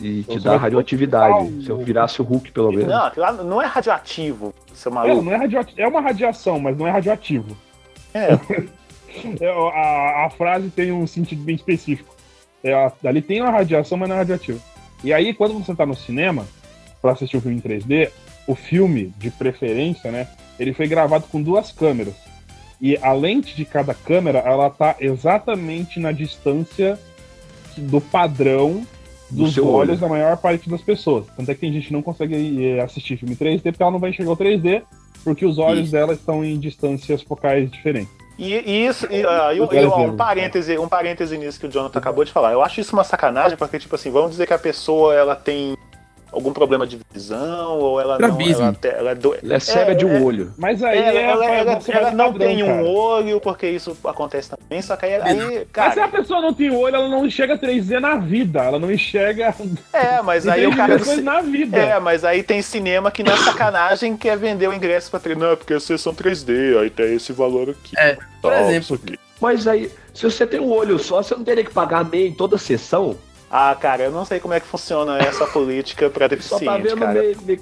E 0.00 0.22
te 0.22 0.34
Você 0.34 0.40
dá 0.40 0.56
radioatividade. 0.56 1.64
Se 1.64 1.70
eu 1.70 1.78
virasse 1.78 2.20
o 2.22 2.24
Hulk, 2.24 2.52
pelo 2.52 2.70
menos. 2.70 2.86
Não, 2.86 3.44
não 3.44 3.62
é 3.62 3.66
radioativo, 3.66 4.54
seu 4.72 4.92
Ela 4.92 5.00
maluco. 5.06 5.22
não 5.24 5.32
é, 5.32 5.36
radioati- 5.36 5.74
é 5.80 5.88
uma 5.88 6.00
radiação, 6.00 6.60
mas 6.60 6.76
não 6.76 6.86
é 6.86 6.90
radioativo. 6.90 7.56
É. 8.14 8.28
É, 9.40 9.48
a, 9.50 10.26
a 10.26 10.30
frase 10.30 10.68
tem 10.70 10.92
um 10.92 11.04
sentido 11.06 11.42
bem 11.42 11.56
específico. 11.56 12.14
É, 12.62 12.72
a- 12.74 12.92
ali 13.04 13.22
tem 13.22 13.40
uma 13.40 13.50
radiação, 13.50 13.96
mas 13.98 14.08
não 14.08 14.16
é 14.16 14.18
radioativo. 14.18 14.60
E 15.04 15.12
aí, 15.12 15.32
quando 15.32 15.54
você 15.58 15.74
tá 15.74 15.86
no 15.86 15.94
cinema, 15.94 16.46
para 17.00 17.12
assistir 17.12 17.36
o 17.36 17.40
filme 17.40 17.56
em 17.56 17.60
3D, 17.60 18.10
o 18.46 18.54
filme, 18.54 19.12
de 19.18 19.30
preferência, 19.30 20.10
né? 20.10 20.26
Ele 20.58 20.72
foi 20.72 20.88
gravado 20.88 21.24
com 21.30 21.40
duas 21.40 21.70
câmeras. 21.70 22.14
E 22.80 22.96
a 22.98 23.12
lente 23.12 23.54
de 23.54 23.64
cada 23.64 23.94
câmera, 23.94 24.38
ela 24.40 24.70
tá 24.70 24.96
exatamente 25.00 26.00
na 26.00 26.10
distância 26.12 26.98
do 27.76 28.00
padrão 28.00 28.84
Do 29.30 29.44
dos 29.44 29.58
olhos 29.58 29.90
olho. 29.90 29.96
da 29.98 30.08
maior 30.08 30.36
parte 30.36 30.68
das 30.70 30.80
pessoas. 30.82 31.26
Tanto 31.36 31.50
é 31.50 31.54
que 31.54 31.60
tem 31.60 31.72
gente 31.72 31.88
que 31.88 31.92
não 31.92 32.02
consegue 32.02 32.64
eh, 32.66 32.80
assistir 32.80 33.16
filme 33.16 33.36
3D 33.36 33.70
porque 33.70 33.82
ela 33.82 33.92
não 33.92 33.98
vai 34.00 34.10
enxergar 34.10 34.32
o 34.32 34.36
3D, 34.36 34.82
porque 35.22 35.44
os 35.44 35.58
olhos 35.58 35.84
Isso. 35.84 35.92
dela 35.92 36.12
estão 36.14 36.44
em 36.44 36.58
distâncias 36.58 37.22
focais 37.22 37.70
diferentes. 37.70 38.12
E, 38.38 38.54
e 38.54 38.86
isso, 38.86 39.06
e, 39.10 39.26
ah, 39.26 39.52
e 39.52 39.60
um- 39.60 39.64
e 39.72 39.84
um, 39.86 40.04
um 40.12 40.16
parêntese, 40.16 40.78
um 40.78 40.88
parêntese 40.88 41.36
nisso 41.36 41.58
que 41.58 41.66
o 41.66 41.70
Jonathan 41.70 41.98
acabou 41.98 42.24
de 42.24 42.30
falar. 42.32 42.52
Eu 42.52 42.62
acho 42.62 42.80
isso 42.80 42.94
uma 42.94 43.02
sacanagem, 43.02 43.58
porque, 43.58 43.78
tipo 43.78 43.94
assim, 43.96 44.10
vamos 44.12 44.30
dizer 44.30 44.46
que 44.46 44.54
a 44.54 44.58
pessoa 44.58 45.12
ela 45.14 45.34
tem 45.34 45.76
algum 46.32 46.52
problema 46.52 46.86
de 46.86 46.98
visão, 47.12 47.78
ou 47.78 48.00
ela 48.00 48.18
não. 48.18 48.28
Estrabismo. 48.28 48.62
Ela, 48.82 48.96
ela 48.98 49.10
é 49.10 49.14
do... 49.14 49.34
Ele 49.34 49.54
é 49.54 49.60
cega 49.60 49.92
É, 49.92 49.94
de 49.94 50.04
um 50.06 50.16
é. 50.16 50.20
olho. 50.20 50.52
Mas 50.56 50.82
aí 50.82 50.98
ela, 50.98 51.18
é, 51.18 51.22
ela, 51.22 51.44
ela- 51.44 51.80
ela 51.88 52.10
não 52.12 52.32
padrão, 52.32 52.46
tem 52.48 52.58
cara. 52.64 52.72
um 52.82 52.86
olho, 52.88 53.40
porque 53.40 53.68
isso 53.68 53.96
acontece 54.04 54.50
também, 54.50 54.82
só 54.82 54.96
que 54.96 55.06
aí, 55.06 55.14
aí 55.14 55.36
Mas 55.36 55.48
se 55.48 55.58
a 55.58 55.64
cara, 55.66 56.08
pessoa 56.08 56.40
não 56.40 56.52
tem 56.54 56.70
olho, 56.70 56.96
ela 56.96 57.08
não 57.08 57.26
enxerga 57.26 57.58
3D 57.58 57.98
na 58.00 58.16
vida. 58.16 58.60
Ela 58.62 58.78
não 58.78 58.90
enxerga 58.90 59.54
é, 59.92 60.22
mas 60.22 60.46
aí 60.46 60.66
o 60.66 60.76
cara 60.76 60.98
do 60.98 61.22
na 61.22 61.40
vida. 61.40 61.76
É, 61.78 61.98
mas 62.00 62.24
aí 62.24 62.42
tem 62.42 62.62
cinema 62.62 63.10
que 63.10 63.22
na 63.22 63.36
sacanagem 63.36 64.16
quer 64.16 64.36
vender 64.36 64.68
o 64.68 64.72
ingresso 64.72 65.10
pra 65.10 65.20
treinar, 65.20 65.56
porque 65.56 65.74
vocês 65.74 66.00
são 66.00 66.14
3D, 66.14 66.78
aí 66.80 66.90
tem 66.90 67.14
esse 67.14 67.32
valor 67.32 67.70
aqui. 67.70 67.98
É, 67.98 68.14
por 68.40 68.52
Tal, 68.52 68.68
exemplo. 68.68 69.00
Mas 69.40 69.66
aí, 69.68 69.90
se 70.12 70.24
você 70.24 70.46
tem 70.46 70.58
um 70.60 70.70
olho 70.70 70.98
só, 70.98 71.22
você 71.22 71.34
não 71.34 71.44
teria 71.44 71.64
que 71.64 71.70
pagar 71.72 72.04
meia 72.04 72.26
em 72.28 72.32
toda 72.32 72.56
a 72.56 72.58
sessão? 72.58 73.16
Ah, 73.50 73.74
cara, 73.74 74.04
eu 74.04 74.10
não 74.10 74.24
sei 74.24 74.40
como 74.40 74.54
é 74.54 74.60
que 74.60 74.66
funciona 74.66 75.18
essa 75.18 75.46
política 75.48 76.10
pra 76.10 76.24
Só 76.24 76.28
tá 76.28 76.34
deficiente, 76.36 76.82
vendo 76.82 76.98
cara. 76.98 77.20
meio, 77.20 77.36
meio, 77.42 77.60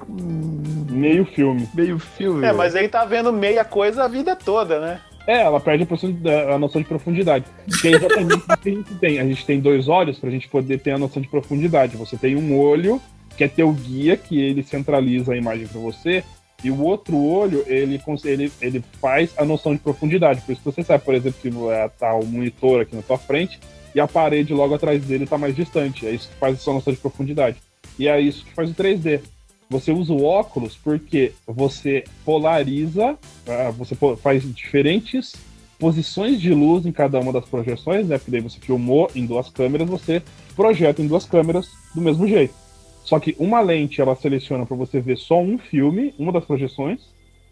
Meio 0.90 1.24
filme. 1.26 1.68
meio 1.74 1.98
filme. 1.98 2.38
É, 2.40 2.46
velho. 2.46 2.56
mas 2.56 2.74
ele 2.74 2.88
tá 2.88 3.04
vendo 3.04 3.32
meia 3.32 3.64
coisa 3.64 4.04
a 4.04 4.08
vida 4.08 4.34
toda, 4.34 4.80
né? 4.80 5.00
É, 5.26 5.42
ela 5.42 5.58
perde 5.60 5.86
a, 5.86 6.54
a 6.54 6.58
noção 6.58 6.80
de 6.80 6.86
profundidade. 6.86 7.44
Que 7.80 7.88
é 7.88 7.90
exatamente 7.92 8.34
o 8.34 8.40
que 8.40 8.68
a 8.68 8.72
gente 8.72 8.94
tem. 8.94 9.18
A 9.18 9.24
gente 9.24 9.44
tem 9.44 9.60
dois 9.60 9.88
olhos 9.88 10.18
pra 10.18 10.30
gente 10.30 10.48
poder 10.48 10.78
ter 10.78 10.92
a 10.92 10.98
noção 10.98 11.20
de 11.20 11.28
profundidade. 11.28 11.96
Você 11.96 12.16
tem 12.16 12.36
um 12.36 12.58
olho, 12.58 13.00
que 13.36 13.42
é 13.42 13.48
teu 13.48 13.70
guia, 13.72 14.16
que 14.16 14.40
ele 14.40 14.62
centraliza 14.62 15.32
a 15.32 15.36
imagem 15.36 15.66
pra 15.66 15.80
você, 15.80 16.22
e 16.62 16.70
o 16.70 16.80
outro 16.80 17.16
olho, 17.18 17.64
ele, 17.66 18.00
ele, 18.24 18.52
ele 18.62 18.84
faz 19.00 19.32
a 19.36 19.44
noção 19.44 19.74
de 19.74 19.80
profundidade. 19.80 20.40
Por 20.40 20.52
isso 20.52 20.62
que 20.62 20.72
você 20.72 20.82
sabe, 20.82 21.04
por 21.04 21.14
exemplo, 21.14 21.38
que 21.42 21.48
é, 21.70 21.88
tá 21.88 22.14
o 22.14 22.24
monitor 22.24 22.80
aqui 22.80 22.94
na 22.96 23.02
tua 23.02 23.18
frente 23.18 23.58
e 23.96 24.00
a 24.00 24.06
parede 24.06 24.52
logo 24.52 24.74
atrás 24.74 25.02
dele 25.02 25.26
tá 25.26 25.38
mais 25.38 25.56
distante. 25.56 26.06
É 26.06 26.10
isso 26.10 26.28
que 26.28 26.34
faz 26.34 26.56
a 26.56 26.58
sua 26.58 26.74
noção 26.74 26.92
de 26.92 26.98
profundidade. 26.98 27.56
E 27.98 28.06
é 28.06 28.20
isso 28.20 28.44
que 28.44 28.52
faz 28.52 28.70
o 28.70 28.74
3D. 28.74 29.22
Você 29.70 29.90
usa 29.90 30.12
o 30.12 30.22
óculos 30.22 30.76
porque 30.76 31.32
você 31.46 32.04
polariza, 32.22 33.16
ah, 33.48 33.70
você 33.70 33.96
faz 34.22 34.42
diferentes 34.54 35.34
posições 35.78 36.38
de 36.38 36.52
luz 36.52 36.84
em 36.84 36.92
cada 36.92 37.18
uma 37.18 37.32
das 37.32 37.46
projeções, 37.46 38.06
né? 38.06 38.18
Porque 38.18 38.30
daí 38.30 38.42
você 38.42 38.60
filmou 38.60 39.10
em 39.14 39.24
duas 39.24 39.48
câmeras, 39.48 39.88
você 39.88 40.22
projeta 40.54 41.00
em 41.00 41.06
duas 41.06 41.24
câmeras 41.24 41.66
do 41.94 42.02
mesmo 42.02 42.28
jeito. 42.28 42.54
Só 43.02 43.18
que 43.18 43.34
uma 43.38 43.62
lente 43.62 44.02
ela 44.02 44.14
seleciona 44.14 44.66
para 44.66 44.76
você 44.76 45.00
ver 45.00 45.16
só 45.16 45.40
um 45.40 45.56
filme, 45.56 46.14
uma 46.18 46.32
das 46.32 46.44
projeções, 46.44 47.00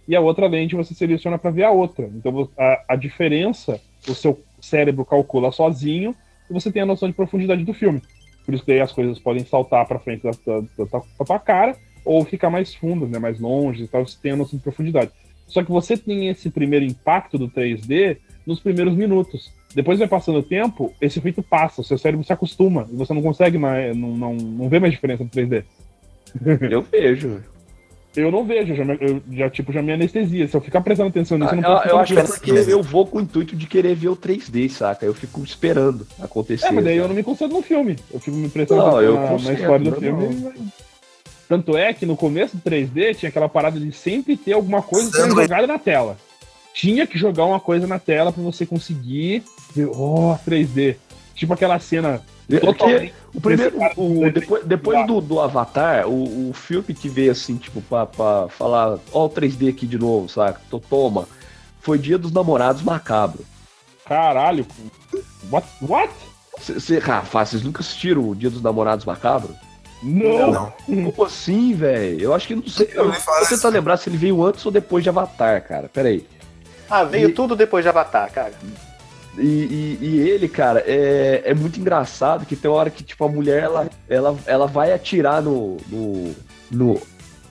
e 0.06 0.14
a 0.14 0.20
outra 0.20 0.46
lente 0.46 0.76
você 0.76 0.92
seleciona 0.92 1.38
para 1.38 1.50
ver 1.50 1.64
a 1.64 1.70
outra. 1.70 2.06
Então 2.14 2.50
a, 2.58 2.84
a 2.90 2.96
diferença 2.96 3.80
o 4.06 4.14
seu 4.14 4.38
cérebro 4.60 5.06
calcula 5.06 5.50
sozinho 5.50 6.14
você 6.52 6.70
tem 6.70 6.82
a 6.82 6.86
noção 6.86 7.08
de 7.08 7.14
profundidade 7.14 7.64
do 7.64 7.72
filme. 7.72 8.02
Por 8.44 8.54
isso 8.54 8.64
que 8.64 8.72
as 8.78 8.92
coisas 8.92 9.18
podem 9.18 9.44
saltar 9.44 9.86
para 9.86 9.98
frente 9.98 10.22
da, 10.22 10.30
da, 10.30 10.60
da, 10.60 10.84
da 11.18 11.24
tua 11.24 11.38
cara 11.38 11.76
ou 12.04 12.24
ficar 12.24 12.50
mais 12.50 12.74
fundas, 12.74 13.08
né, 13.08 13.18
mais 13.18 13.40
longe 13.40 13.84
e 13.84 13.88
tal, 13.88 14.06
você 14.06 14.18
tem 14.20 14.32
a 14.32 14.36
noção 14.36 14.58
de 14.58 14.62
profundidade. 14.62 15.10
Só 15.46 15.62
que 15.62 15.70
você 15.70 15.96
tem 15.96 16.28
esse 16.28 16.50
primeiro 16.50 16.84
impacto 16.84 17.38
do 17.38 17.48
3D 17.48 18.18
nos 18.46 18.60
primeiros 18.60 18.94
minutos. 18.94 19.52
Depois 19.74 19.98
vai 19.98 20.06
passando 20.06 20.38
o 20.38 20.42
tempo, 20.42 20.92
esse 21.00 21.18
efeito 21.18 21.42
passa, 21.42 21.80
o 21.80 21.84
seu 21.84 21.98
cérebro 21.98 22.24
se 22.24 22.32
acostuma 22.32 22.86
e 22.92 22.96
você 22.96 23.12
não 23.14 23.22
consegue 23.22 23.58
mais, 23.58 23.96
não, 23.96 24.10
não, 24.16 24.34
não 24.34 24.68
vê 24.68 24.78
mais 24.78 24.92
diferença 24.92 25.24
no 25.24 25.30
3D. 25.30 25.64
Eu 26.70 26.82
vejo. 26.82 27.42
Eu 28.16 28.30
não 28.30 28.44
vejo, 28.44 28.72
eu 28.72 28.76
já, 28.76 28.84
eu 28.94 29.22
já, 29.32 29.50
tipo, 29.50 29.72
já 29.72 29.82
me 29.82 29.92
anestesia. 29.92 30.46
Se 30.46 30.56
eu 30.56 30.60
ficar 30.60 30.80
prestando 30.80 31.08
atenção 31.08 31.36
nisso, 31.36 31.50
Ah, 31.52 31.56
eu 31.56 31.62
eu, 31.62 31.68
não 31.68 31.76
posso 31.80 31.88
eu 31.88 31.98
acho 31.98 32.14
que 32.14 32.18
é 32.20 32.24
porque 32.24 32.70
eu 32.70 32.82
vou 32.82 33.06
com 33.06 33.18
o 33.18 33.20
intuito 33.20 33.56
de 33.56 33.66
querer 33.66 33.94
ver 33.96 34.08
o 34.08 34.16
3D, 34.16 34.68
saca? 34.68 35.04
Eu 35.04 35.14
fico 35.14 35.42
esperando 35.42 36.06
acontecer. 36.20 36.66
É, 36.66 36.70
mas 36.70 36.84
daí 36.84 36.96
eu 36.96 37.08
não 37.08 37.14
me 37.14 37.22
concentro 37.24 37.56
no 37.56 37.62
filme. 37.62 37.96
Eu 38.12 38.20
fico 38.20 38.36
me 38.36 38.48
prestando 38.48 38.82
Não, 38.82 38.96
atenção 38.96 39.02
eu 39.02 39.14
na, 39.14 39.30
na 39.42 39.52
história 39.52 39.78
do 39.84 39.90
não. 39.90 39.98
filme. 39.98 40.52
Tanto 41.48 41.76
é 41.76 41.92
que 41.92 42.06
no 42.06 42.16
começo 42.16 42.56
do 42.56 42.62
3D 42.62 43.16
tinha 43.16 43.28
aquela 43.28 43.48
parada 43.48 43.78
de 43.78 43.92
sempre 43.92 44.36
ter 44.36 44.52
alguma 44.52 44.80
coisa 44.80 45.10
sendo 45.10 45.34
jogada 45.34 45.66
na 45.66 45.78
tela. 45.78 46.16
Tinha 46.72 47.06
que 47.06 47.18
jogar 47.18 47.44
uma 47.44 47.60
coisa 47.60 47.86
na 47.86 47.98
tela 47.98 48.32
pra 48.32 48.42
você 48.42 48.64
conseguir 48.64 49.42
ver, 49.74 49.86
oh, 49.86 50.36
3D. 50.48 50.96
Tipo 51.34 51.52
aquela 51.52 51.78
cena 51.78 52.22
É 52.50 52.58
totalmente. 52.58 53.12
O 53.34 53.40
primeiro, 53.40 53.76
o- 53.96 54.30
depois, 54.30 54.64
depois 54.64 55.06
do, 55.06 55.20
do 55.20 55.40
Avatar, 55.40 56.06
o, 56.08 56.50
o 56.50 56.52
filme 56.52 56.94
que 56.94 57.08
veio 57.08 57.32
assim, 57.32 57.56
tipo, 57.56 57.80
pra, 57.82 58.06
pra 58.06 58.46
falar, 58.48 58.98
ó, 59.12 59.26
o 59.26 59.30
3D 59.30 59.68
aqui 59.70 59.86
de 59.86 59.98
novo, 59.98 60.28
saca? 60.28 60.60
Tô, 60.70 60.78
toma. 60.78 61.26
Foi 61.80 61.98
Dia 61.98 62.16
dos 62.16 62.32
Namorados 62.32 62.82
Macabro. 62.82 63.44
Caralho. 64.06 64.66
What? 65.50 65.66
What? 65.82 66.12
Cê, 66.60 66.78
cê, 66.80 66.98
Rafa, 66.98 67.44
vocês 67.44 67.62
nunca 67.62 67.80
assistiram 67.80 68.28
o 68.28 68.34
Dia 68.34 68.50
dos 68.50 68.62
Namorados 68.62 69.04
Macabro? 69.04 69.54
Não. 70.02 70.50
Não. 70.52 70.72
Como 71.12 71.24
assim, 71.24 71.74
velho? 71.74 72.20
Eu 72.20 72.34
acho 72.34 72.46
que 72.46 72.54
não 72.54 72.66
sei. 72.68 72.90
Eu 72.92 73.10
vou 73.10 73.46
tentar 73.48 73.68
lembrar 73.70 73.96
se 73.96 74.08
ele 74.08 74.16
veio 74.18 74.44
antes 74.44 74.64
ou 74.64 74.70
depois 74.70 75.02
de 75.02 75.08
Avatar, 75.08 75.66
cara. 75.66 75.88
Pera 75.88 76.08
aí. 76.08 76.26
Ah, 76.90 77.04
veio 77.04 77.30
E- 77.30 77.32
tudo 77.32 77.56
depois 77.56 77.82
de 77.84 77.88
Avatar, 77.88 78.30
cara. 78.30 78.52
E, 79.36 79.42
e- 79.42 79.98
e 80.00 80.20
ele, 80.30 80.48
cara, 80.48 80.82
é, 80.86 81.42
é 81.44 81.54
muito 81.54 81.80
engraçado 81.80 82.46
que 82.46 82.54
tem 82.54 82.70
uma 82.70 82.76
hora 82.78 82.90
que, 82.90 83.02
tipo, 83.02 83.24
a 83.24 83.28
mulher, 83.28 83.62
ela, 83.64 83.88
ela, 84.08 84.36
ela 84.46 84.66
vai 84.66 84.92
atirar 84.92 85.42
no, 85.42 85.76
no, 85.88 86.34
no, 86.70 87.00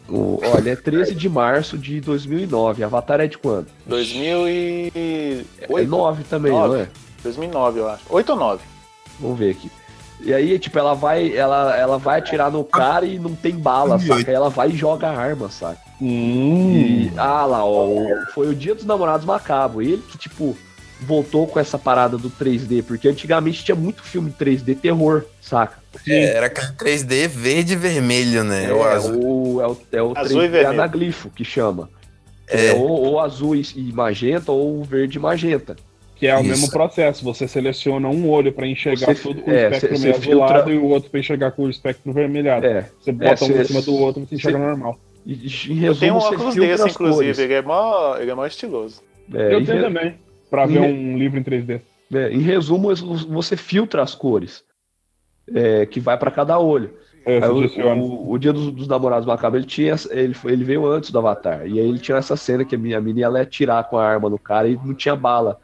no- 0.08 0.40
Olha, 0.56 0.72
é 0.72 0.75
13 0.75 1.13
de 1.13 1.28
março 1.28 1.78
de 1.78 2.00
2009. 2.00 2.84
Avatar 2.84 3.20
é 3.20 3.28
de 3.28 3.38
quando? 3.38 3.68
2008, 3.86 5.46
É 5.62 5.84
9 5.84 6.24
também, 6.24 6.52
Nove. 6.52 6.68
não 6.75 6.82
é? 6.84 6.88
2009, 7.24 7.80
eu 7.80 7.90
acho. 7.90 8.04
8 8.10 8.30
ou 8.32 8.36
9? 8.38 8.62
Vamos 9.20 9.40
ver 9.40 9.52
aqui. 9.52 9.72
E 10.22 10.34
aí, 10.34 10.58
tipo, 10.58 10.80
ela 10.80 10.94
vai, 10.94 11.36
ela, 11.36 11.75
ela 11.75 11.98
vai 11.98 12.20
atirar 12.20 12.50
no 12.50 12.63
cara 12.63 13.06
e 13.06 13.20
não 13.20 13.36
tem 13.36 13.56
bala, 13.56 14.00
saca? 14.00 14.30
Aí 14.30 14.34
ela 14.36 14.50
vai 14.50 14.70
e 14.70 14.75
joga 14.78 15.08
a 15.10 15.18
arma, 15.18 15.50
saca? 15.50 15.80
Hum. 16.02 16.74
E, 16.74 17.12
ah 17.18 17.46
lá, 17.46 17.66
ó, 17.66 17.88
o- 17.88 18.08
foi 18.34 18.48
o 18.48 18.56
dia 18.56 18.74
dos 18.74 18.86
namorados 18.86 19.25
macabro. 19.25 19.82
Ele 19.82 20.02
que, 20.10 20.18
tipo, 20.18 20.56
voltou 21.03 21.45
com 21.48 21.60
essa 21.60 21.77
parada 21.77 22.17
do 22.17 22.29
3D, 22.29 22.83
porque 22.83 23.07
antigamente 23.07 23.63
tinha 23.63 23.75
muito 23.75 24.01
filme 24.03 24.31
3D 24.31 24.75
terror, 24.77 25.24
saca? 25.41 25.77
É, 26.07 26.36
era 26.36 26.48
aquele 26.48 26.67
3D 26.74 27.27
verde 27.27 27.74
e 27.74 27.75
vermelho, 27.75 28.43
né? 28.43 28.65
É, 28.69 28.74
o 28.74 28.83
azul. 28.83 29.55
o, 29.55 29.62
é 29.62 29.67
o, 29.67 29.77
é 29.91 30.03
o 30.03 30.17
Azul 30.17 30.41
e 30.43 30.48
3D 30.48 30.50
vermelho. 30.51 30.69
anaglifo 30.69 31.29
que 31.29 31.43
chama. 31.45 31.89
É. 32.48 32.67
É, 32.67 32.74
ou, 32.74 32.89
ou 32.89 33.19
azul 33.19 33.55
e 33.55 33.91
magenta, 33.93 34.51
ou 34.51 34.83
verde 34.83 35.17
e 35.17 35.22
magenta. 35.22 35.75
Que 36.15 36.27
é 36.27 36.36
o 36.36 36.39
Isso. 36.41 36.50
mesmo 36.50 36.69
processo. 36.72 37.24
Você 37.24 37.48
seleciona 37.48 38.07
um 38.07 38.29
olho 38.29 38.51
pra 38.53 38.65
enxergar 38.67 39.07
Você- 39.15 39.22
tudo 39.22 39.41
com 39.41 39.51
é, 39.51 39.53
o 39.53 39.72
espectro 39.74 39.98
você- 39.98 40.03
meio 40.03 40.13
você 40.15 40.22
filtra- 40.22 40.45
azulado 40.45 40.72
e 40.74 40.77
o 40.77 40.86
outro 40.86 41.10
pra 41.10 41.19
enxergar 41.19 41.51
com 41.51 41.63
o 41.63 41.69
espectro 41.69 42.13
vermelhado. 42.13 42.65
É. 42.65 42.89
Você 43.01 43.12
bota 43.12 43.43
um 43.45 43.48
você- 43.48 43.62
em 43.62 43.65
cima 43.65 43.81
do 43.81 43.93
outro 43.95 44.22
e 44.24 44.25
você 44.27 44.36
enxerga 44.36 44.57
você- 44.57 44.65
normal. 44.65 45.00
E, 45.25 45.33
em 45.33 45.36
Eu 45.45 45.50
resumo, 45.93 46.00
tenho 46.00 46.13
um 46.15 46.17
óculos 46.17 46.55
desse, 46.55 46.89
inclusive. 46.89 47.41
Ele 47.43 47.53
é 47.53 47.62
mó, 47.62 48.17
ele 48.17 48.29
é 48.31 48.36
mó 48.36 48.45
estiloso. 48.45 49.01
É, 49.33 49.55
Eu 49.55 49.65
tenho 49.65 49.77
re- 49.77 49.83
também. 49.83 50.15
Pra 50.53 50.67
ver 50.67 50.81
um 50.81 51.17
livro 51.17 51.39
em 51.39 51.43
3D. 51.43 51.81
É, 52.13 52.29
em 52.31 52.41
resumo, 52.41 52.95
você 52.95 53.57
filtra 53.57 54.03
as 54.03 54.13
cores 54.13 54.63
é, 55.51 55.83
que 55.88 56.00
vai 56.00 56.15
para 56.15 56.29
cada 56.29 56.60
olho. 56.60 56.93
Aí 57.25 57.50
o, 57.50 57.62
o- 58.00 58.31
o 58.33 58.38
dia 58.38 58.53
dos, 58.53 58.72
dos 58.72 58.88
namorados 58.88 59.25
macabros, 59.25 59.63
ele 59.63 59.67
tinha, 59.67 59.95
ele, 60.12 60.36
ele 60.45 60.63
veio 60.63 60.86
antes 60.86 61.10
do 61.10 61.17
Avatar. 61.17 61.65
E 61.65 61.79
aí 61.79 61.89
ele 61.89 61.98
tinha 61.98 62.17
essa 62.19 62.36
cena 62.38 62.63
que 62.63 62.75
a 62.75 62.77
minha 62.77 63.01
menina 63.01 63.25
ela 63.25 63.39
ia 63.39 63.43
atirar 63.43 63.83
com 63.89 63.98
a 63.98 64.05
arma 64.07 64.29
no 64.29 64.38
cara 64.38 64.67
e 64.67 64.75
não 64.75 64.93
tinha 64.93 65.15
bala. 65.15 65.60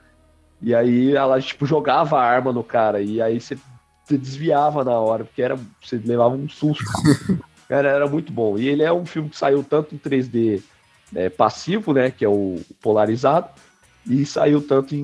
E 0.59 0.73
aí 0.73 1.15
ela 1.15 1.39
tipo 1.39 1.67
jogava 1.67 2.17
a 2.19 2.23
arma 2.25 2.51
no 2.51 2.63
cara 2.63 2.99
e 2.99 3.21
aí 3.21 3.39
você, 3.39 3.55
você 4.03 4.17
desviava 4.17 4.83
na 4.83 4.97
hora 4.97 5.23
porque 5.23 5.41
era 5.43 5.55
você 5.79 6.01
levava 6.03 6.33
um 6.33 6.49
susto. 6.49 6.83
Era, 7.69 7.87
era 7.89 8.07
muito 8.07 8.33
bom. 8.33 8.57
E 8.57 8.67
ele 8.67 8.81
é 8.81 8.91
um 8.91 9.05
filme 9.05 9.29
que 9.29 9.37
saiu 9.37 9.63
tanto 9.63 9.93
em 9.93 9.99
3D 9.99 10.59
é, 11.13 11.29
passivo, 11.29 11.93
né, 11.93 12.09
que 12.09 12.25
é 12.25 12.27
o 12.27 12.59
polarizado, 12.81 13.47
e 14.09 14.25
saiu 14.25 14.61
tanto 14.61 14.95
em, 14.95 14.99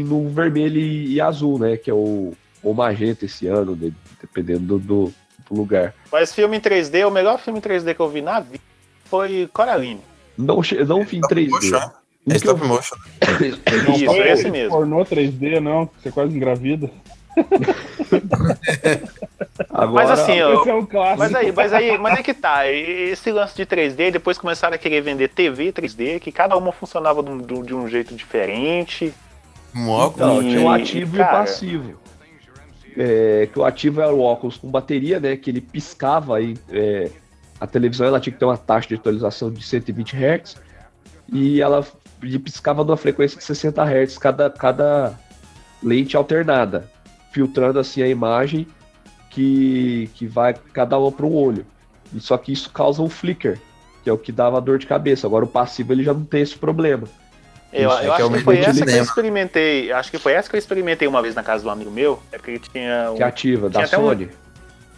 em- 0.00 0.04
no 0.04 0.28
vermelho 0.28 0.78
e, 0.78 1.14
e 1.14 1.20
azul, 1.20 1.58
né, 1.58 1.76
que 1.76 1.88
é 1.90 1.94
o, 1.94 2.32
o 2.62 2.74
magenta 2.74 3.24
esse 3.24 3.46
ano, 3.46 3.76
de- 3.76 3.94
dependendo 4.20 4.78
do, 4.78 4.78
do- 4.78 5.14
do 5.48 5.54
lugar. 5.56 5.94
Mas 6.12 6.34
filme 6.34 6.56
em 6.56 6.60
3D, 6.60 7.06
o 7.06 7.10
melhor 7.10 7.38
filme 7.38 7.58
em 7.60 7.62
3D 7.62 7.94
que 7.94 8.00
eu 8.00 8.08
vi 8.08 8.20
na 8.20 8.40
vida 8.40 8.62
foi 9.04 9.48
Coraline. 9.52 10.00
Não, 10.36 10.56
não 10.86 11.04
vi 11.04 11.16
em 11.16 11.20
Stop 11.20 11.34
3D. 11.34 11.48
motion, 11.50 11.78
né? 11.78 12.34
É 12.34 12.38
que 12.38 12.48
eu- 12.48 12.54
stop 12.54 12.66
motion. 12.66 12.96
Isso, 13.96 14.04
foi 14.04 14.28
esse 14.30 14.50
mesmo. 14.50 14.70
Pornô 14.70 15.04
3D, 15.04 15.60
não, 15.60 15.86
que 15.86 16.02
você 16.02 16.10
quase 16.10 16.36
engravida. 16.36 16.90
agora, 19.70 20.08
Mas 20.08 20.18
assim, 20.18 20.40
ó, 20.40 20.64
é 20.64 20.74
um. 20.74 20.86
Mas 21.16 21.34
aí, 21.34 21.52
mas 21.52 21.72
aí, 21.72 21.98
mas 21.98 22.18
é 22.18 22.22
que 22.22 22.34
tá. 22.34 22.68
Esse 22.68 23.30
lance 23.30 23.56
de 23.56 23.66
3D, 23.66 24.10
depois 24.12 24.38
começaram 24.38 24.74
a 24.74 24.78
querer 24.78 25.00
vender 25.00 25.28
TV 25.28 25.72
3D, 25.72 26.20
que 26.20 26.32
cada 26.32 26.56
uma 26.56 26.72
funcionava 26.72 27.22
de 27.22 27.30
um, 27.30 27.62
de 27.62 27.74
um- 27.74 27.82
um 27.82 27.88
jeito 27.88 28.14
diferente. 28.14 29.12
Um 29.74 29.88
óculos. 29.90 30.28
Não, 30.28 30.42
E, 30.42 30.48
tinha 30.50 30.62
o 30.62 30.70
ativo 30.70 31.16
e 31.16 31.20
o 31.20 31.24
cara, 31.24 31.38
passivo. 31.38 32.00
É, 32.96 33.48
que 33.52 33.58
o 33.58 33.64
ativo 33.64 34.00
era 34.00 34.12
o 34.12 34.20
óculos 34.20 34.56
com 34.56 34.68
bateria, 34.68 35.20
né? 35.20 35.36
Que 35.36 35.50
ele 35.50 35.60
piscava 35.60 36.38
aí. 36.38 36.56
é, 36.70 37.10
a 37.60 37.66
televisão 37.66 38.06
ela 38.06 38.20
tinha 38.20 38.32
que 38.32 38.38
ter 38.38 38.44
uma 38.44 38.56
taxa 38.56 38.88
de 38.88 38.94
atualização 38.94 39.50
de 39.50 39.60
120 39.64 40.14
Hz 40.16 40.56
e 41.32 41.60
ela 41.60 41.84
piscava 42.44 42.84
numa 42.84 42.96
frequência 42.96 43.36
de 43.36 43.42
60 43.44 43.82
Hz 43.84 44.16
cada, 44.16 44.48
cada 44.48 45.18
lente 45.82 46.16
alternada, 46.16 46.88
filtrando 47.30 47.78
assim 47.78 48.02
a 48.02 48.08
imagem 48.08 48.66
que, 49.30 50.10
que 50.14 50.26
vai 50.26 50.54
cada 50.72 50.98
uma 50.98 51.12
para 51.12 51.26
um 51.26 51.34
olho. 51.34 51.66
E 52.14 52.20
só 52.20 52.36
que 52.38 52.52
isso 52.52 52.70
causa 52.70 53.02
um 53.02 53.08
flicker, 53.08 53.58
que 54.02 54.10
é 54.10 54.12
o 54.12 54.18
que 54.18 54.32
dava 54.32 54.60
dor 54.60 54.78
de 54.78 54.86
cabeça. 54.86 55.26
Agora 55.26 55.44
o 55.44 55.48
passivo 55.48 55.92
ele 55.92 56.02
já 56.02 56.14
não 56.14 56.24
tem 56.24 56.42
esse 56.42 56.56
problema. 56.56 57.04
Eu, 57.72 57.90
eu 57.90 57.92
é 57.92 58.00
que 58.00 58.06
é 58.06 58.10
acho 58.10 58.16
que 58.16 58.30
mesmo 58.30 58.44
foi 58.44 58.58
essa 58.58 58.86
que 58.86 58.90
eu 58.90 59.02
experimentei. 59.02 59.92
Acho 59.92 60.10
que 60.10 60.18
foi 60.18 60.32
essa 60.32 60.48
que 60.48 60.56
eu 60.56 60.58
experimentei 60.58 61.06
uma 61.06 61.20
vez 61.20 61.34
na 61.34 61.42
casa 61.42 61.62
do 61.62 61.70
amigo 61.70 61.90
meu. 61.90 62.18
É 62.32 62.38
porque 62.38 62.52
ele 62.52 62.60
tinha 62.60 63.10
um. 63.12 63.16
Que 63.16 63.22
é 63.22 63.26
ativa, 63.26 63.68
da 63.68 63.84
até 63.84 63.98
um- 63.98 64.08
Sony. 64.08 64.30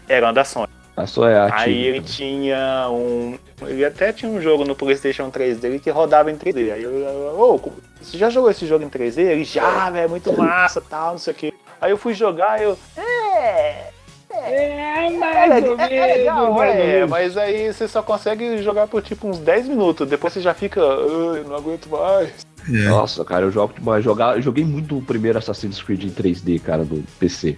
Era 0.09 0.27
uma 0.27 0.33
da 0.33 0.45
Sony. 0.45 0.69
A 0.97 1.07
Sony 1.07 1.33
é 1.33 1.39
ativa. 1.39 1.61
Aí 1.63 1.85
ele 1.85 2.01
tinha 2.01 2.89
um. 2.91 3.39
Ele 3.63 3.85
até 3.85 4.13
tinha 4.13 4.31
um 4.31 4.41
jogo 4.41 4.65
no 4.65 4.77
PlayStation 4.77 5.31
3 5.31 5.59
dele 5.59 5.81
que 5.81 5.91
rodava 5.91 6.31
em 6.31 6.37
3D. 6.37 6.73
Aí 6.73 6.83
eu. 6.83 6.91
Ô, 7.37 7.61
você 8.01 8.17
já 8.17 8.31
jogou 8.31 8.51
esse 8.51 8.67
jogo 8.67 8.85
em 8.85 8.89
3D? 8.89 9.19
Ele 9.19 9.45
já, 9.45 9.91
velho, 9.91 10.05
é 10.05 10.09
muito 10.09 10.33
massa 10.33 10.81
tal, 10.81 11.13
não 11.13 11.19
sei 11.19 11.33
o 11.33 11.37
quê. 11.37 11.55
Aí 11.81 11.91
eu 11.91 11.97
fui 11.97 12.15
jogar 12.15 12.61
eu. 12.63 12.77
É. 12.97 13.91
É, 14.33 15.07
É, 15.07 15.11
mais 15.11 15.51
é- 15.53 15.97
é 15.97 16.17
legal, 16.19 16.63
é, 16.63 17.05
mas 17.07 17.37
aí 17.37 17.73
você 17.73 17.89
só 17.89 18.01
consegue 18.01 18.63
jogar 18.63 18.87
por 18.87 19.03
tipo 19.03 19.27
uns 19.27 19.39
10 19.39 19.67
minutos. 19.67 20.09
Depois 20.09 20.33
você 20.33 20.41
já 20.41 20.55
fica. 20.55 20.81
"Ai, 20.81 21.43
não 21.45 21.57
aguento 21.57 21.89
mais. 21.89 22.31
Nossa, 22.69 23.25
cara, 23.25 23.47
eu 23.47 23.51
jogo 23.51 23.75
demais. 23.75 24.05
Jogar, 24.05 24.37
eu 24.37 24.43
joguei 24.43 24.65
muito 24.65 24.97
o 24.99 25.03
primeiro 25.03 25.39
Assassin's 25.39 25.83
Creed 25.83 26.05
em 26.05 26.11
3D, 26.11 26.59
cara, 26.61 26.85
no 26.85 27.03
PC. 27.19 27.57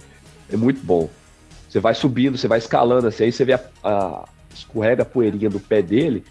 É 0.51 0.57
muito 0.57 0.83
bom. 0.83 1.09
Você 1.69 1.79
vai 1.79 1.93
subindo, 1.93 2.37
você 2.37 2.47
vai 2.47 2.57
escalando, 2.57 3.07
assim, 3.07 3.25
aí 3.25 3.31
você 3.31 3.45
vê 3.45 3.53
a, 3.53 3.59
a- 3.83 4.23
escorrega 4.53 5.03
a 5.03 5.05
poeirinha 5.05 5.49
do 5.49 5.59
pé 5.59 5.81
dele, 5.81 6.23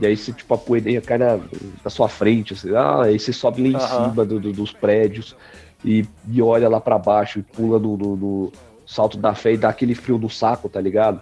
e 0.00 0.06
aí 0.06 0.16
você, 0.16 0.32
tipo, 0.32 0.52
a 0.54 0.58
poeirinha 0.58 1.00
cai 1.00 1.16
na, 1.18 1.38
na 1.84 1.90
sua 1.90 2.08
frente, 2.08 2.52
assim, 2.54 2.74
ah, 2.74 3.02
aí 3.04 3.18
você 3.18 3.32
sobe 3.32 3.62
lá 3.62 3.68
em 3.68 3.76
Aham. 3.76 4.10
cima 4.10 4.24
do- 4.24 4.38
do- 4.40 4.52
dos 4.52 4.72
prédios 4.72 5.34
e, 5.86 6.04
e 6.28 6.42
olha 6.42 6.68
lá 6.68 6.80
pra 6.80 6.98
baixo 6.98 7.38
e 7.38 7.42
pula 7.42 7.78
no, 7.78 7.96
no- 7.96 8.16
no 8.16 8.52
salto 8.84 9.16
da 9.16 9.34
fé 9.34 9.52
e 9.52 9.56
dá 9.56 9.68
aquele 9.68 9.94
frio 9.94 10.18
no 10.18 10.28
saco, 10.28 10.68
tá 10.68 10.80
ligado? 10.80 11.20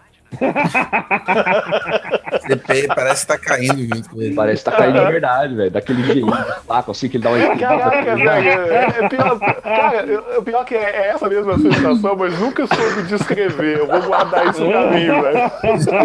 CP 2.47 2.89
parece 2.95 3.23
que 3.23 3.33
tá 3.33 3.39
caindo 3.39 3.83
junto 3.83 4.11
com 4.11 4.21
ele. 4.23 4.35
Parece 4.35 4.65
que 4.65 4.71
tá 4.71 4.77
caindo 4.77 4.99
de 4.99 5.13
verdade, 5.13 5.55
velho. 5.55 5.71
Daquele 5.71 6.03
jeitinho 6.05 6.27
do 6.27 6.67
saco, 6.67 6.91
assim, 6.91 7.09
que 7.09 7.17
ele 7.17 7.25
dá 7.25 7.31
uma 7.31 7.47
tá 7.47 7.57
Caraca, 7.57 8.17
velho. 8.17 8.49
É, 8.49 8.95
é 9.01 9.09
pior, 9.09 9.39
cara, 9.39 10.23
o 10.39 10.43
pior 10.43 10.65
que 10.65 10.75
é, 10.75 10.83
é 10.83 11.09
essa 11.09 11.29
mesma 11.29 11.59
sensação, 11.59 12.17
mas 12.17 12.39
nunca 12.39 12.67
soube 12.67 13.03
descrever. 13.05 13.79
Eu 13.79 13.87
vou 13.87 14.03
guardar 14.03 14.47
isso 14.49 14.65
pra 14.67 14.91
mim, 14.91 15.07
velho. 15.07 15.53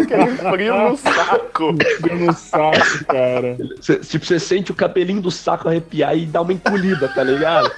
Aquele 0.03 0.38
frio 0.38 0.77
no 0.89 0.98
saco. 0.98 1.75
Frio 2.01 2.15
no 2.25 2.33
saco, 2.33 3.05
cara. 3.07 3.57
Cê- 3.81 3.98
tipo, 4.00 4.25
você 4.25 4.39
sente 4.39 4.71
o 4.71 4.75
cabelinho 4.75 5.21
do 5.21 5.31
saco 5.31 5.67
arrepiar 5.67 6.15
e 6.17 6.25
dá 6.25 6.41
uma 6.41 6.53
encolhida, 6.53 7.07
tá 7.09 7.24
ligado? 7.24 7.71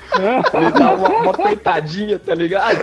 Ele 0.53 0.72
dá 0.72 0.93
uma, 0.93 1.10
uma 1.10 1.31
apertadinha, 1.31 2.20
tá 2.20 2.36
ligado? 2.36 2.77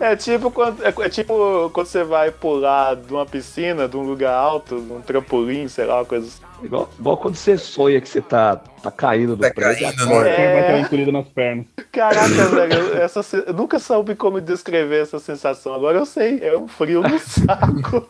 É 0.00 0.16
tipo, 0.16 0.50
quando, 0.50 0.69
é, 0.82 1.06
é 1.06 1.08
tipo 1.08 1.70
quando 1.72 1.86
você 1.86 2.04
vai 2.04 2.30
pular 2.30 2.96
de 2.96 3.12
uma 3.12 3.26
piscina, 3.26 3.88
de 3.88 3.96
um 3.96 4.02
lugar 4.02 4.34
alto, 4.34 4.80
de 4.80 4.92
um 4.92 5.00
trampolim, 5.00 5.68
sei 5.68 5.84
lá, 5.86 5.96
uma 5.96 6.04
coisa 6.04 6.26
assim. 6.26 6.40
Igual, 6.62 6.90
igual 6.98 7.16
quando 7.16 7.36
você 7.36 7.56
sonha 7.56 8.00
que 8.00 8.08
você 8.08 8.20
tá, 8.20 8.56
tá 8.82 8.90
caindo 8.90 9.34
do 9.34 9.42
Tá 9.42 9.50
prédio. 9.54 9.80
caindo, 9.86 9.96
né? 9.98 10.04
Quando 10.06 10.22
vai 10.24 10.34
ter 10.36 10.40
É. 10.42 10.74
uma 10.74 10.80
encolhida 10.80 11.12
nas 11.12 11.28
pernas. 11.28 11.66
Caraca, 11.90 12.28
velho, 12.28 12.94
essa, 12.98 13.20
eu 13.46 13.54
nunca 13.54 13.78
soube 13.78 14.14
como 14.14 14.40
descrever 14.40 15.02
essa 15.02 15.18
sensação. 15.18 15.74
Agora 15.74 15.98
eu 15.98 16.04
sei, 16.06 16.38
é 16.42 16.56
um 16.56 16.68
frio 16.68 17.02
no 17.02 17.18
saco. 17.20 18.06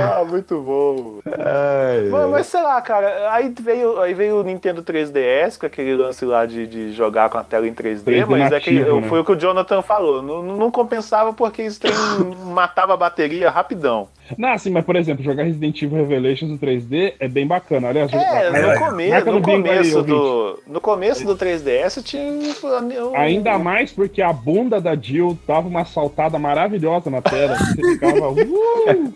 Ah, 0.00 0.24
muito 0.24 0.60
bom. 0.60 1.18
Ai, 1.26 2.08
Mas, 2.10 2.30
mas 2.30 2.46
sei 2.46 2.62
lá, 2.62 2.80
cara, 2.82 3.30
aí 3.32 3.52
veio, 3.60 4.00
aí 4.00 4.14
veio 4.14 4.36
o 4.40 4.42
Nintendo 4.42 4.82
3DS 4.82 5.58
com 5.58 5.66
aquele 5.66 5.94
lance 5.96 6.24
lá 6.24 6.46
de, 6.46 6.66
de 6.66 6.92
jogar 6.92 7.28
com 7.30 7.38
a 7.38 7.44
tela 7.44 7.66
em 7.66 7.74
3D, 7.74 8.02
3D 8.04 8.26
mas 8.26 8.52
é 8.52 8.60
que 8.60 8.70
nativo, 8.72 8.88
eu- 8.96 9.00
né? 9.00 9.08
foi 9.08 9.20
o 9.20 9.24
que 9.24 9.32
o 9.32 9.36
Jonathan 9.36 9.82
falou. 9.82 10.22
Não, 10.22 10.42
não 10.42 10.70
compensava 10.70 11.32
porque 11.32 11.62
isso 11.62 11.80
trem 11.80 11.92
matava 12.52 12.94
a 12.94 12.96
bateria 12.96 13.50
rapidão. 13.50 14.08
Não, 14.38 14.50
assim, 14.50 14.70
mas 14.70 14.84
por 14.84 14.96
exemplo, 14.96 15.22
jogar 15.22 15.42
Resident 15.42 15.82
Evil 15.82 15.98
Revelations 15.98 16.50
no 16.50 16.58
3D 16.58 17.14
é 17.20 17.28
bem 17.28 17.46
bacana. 17.46 17.88
Aliás, 17.88 18.10
É, 18.12 18.50
no 18.50 18.78
começo, 18.78 19.10
marca 19.10 19.30
no 19.30 19.36
aí, 19.38 19.42
começo 19.42 19.96
ouvinte. 19.98 20.16
do. 20.16 20.58
No 20.66 20.80
começo 20.80 21.26
do 21.26 21.36
3DS 21.36 22.02
tinha. 22.02 22.22
um- 22.22 23.16
Ainda 23.16 23.58
mais 23.58 23.92
porque 23.92 24.22
a 24.22 24.32
bunda 24.32 24.80
da 24.80 24.94
Jill 24.94 25.36
tava 25.46 25.68
uma 25.68 25.84
saltada 25.84 26.38
maravilhosa 26.38 27.10
na 27.10 27.20
tela. 27.20 27.56
Você 27.56 27.82
ficava. 27.94 28.32
Uh, 28.42 29.12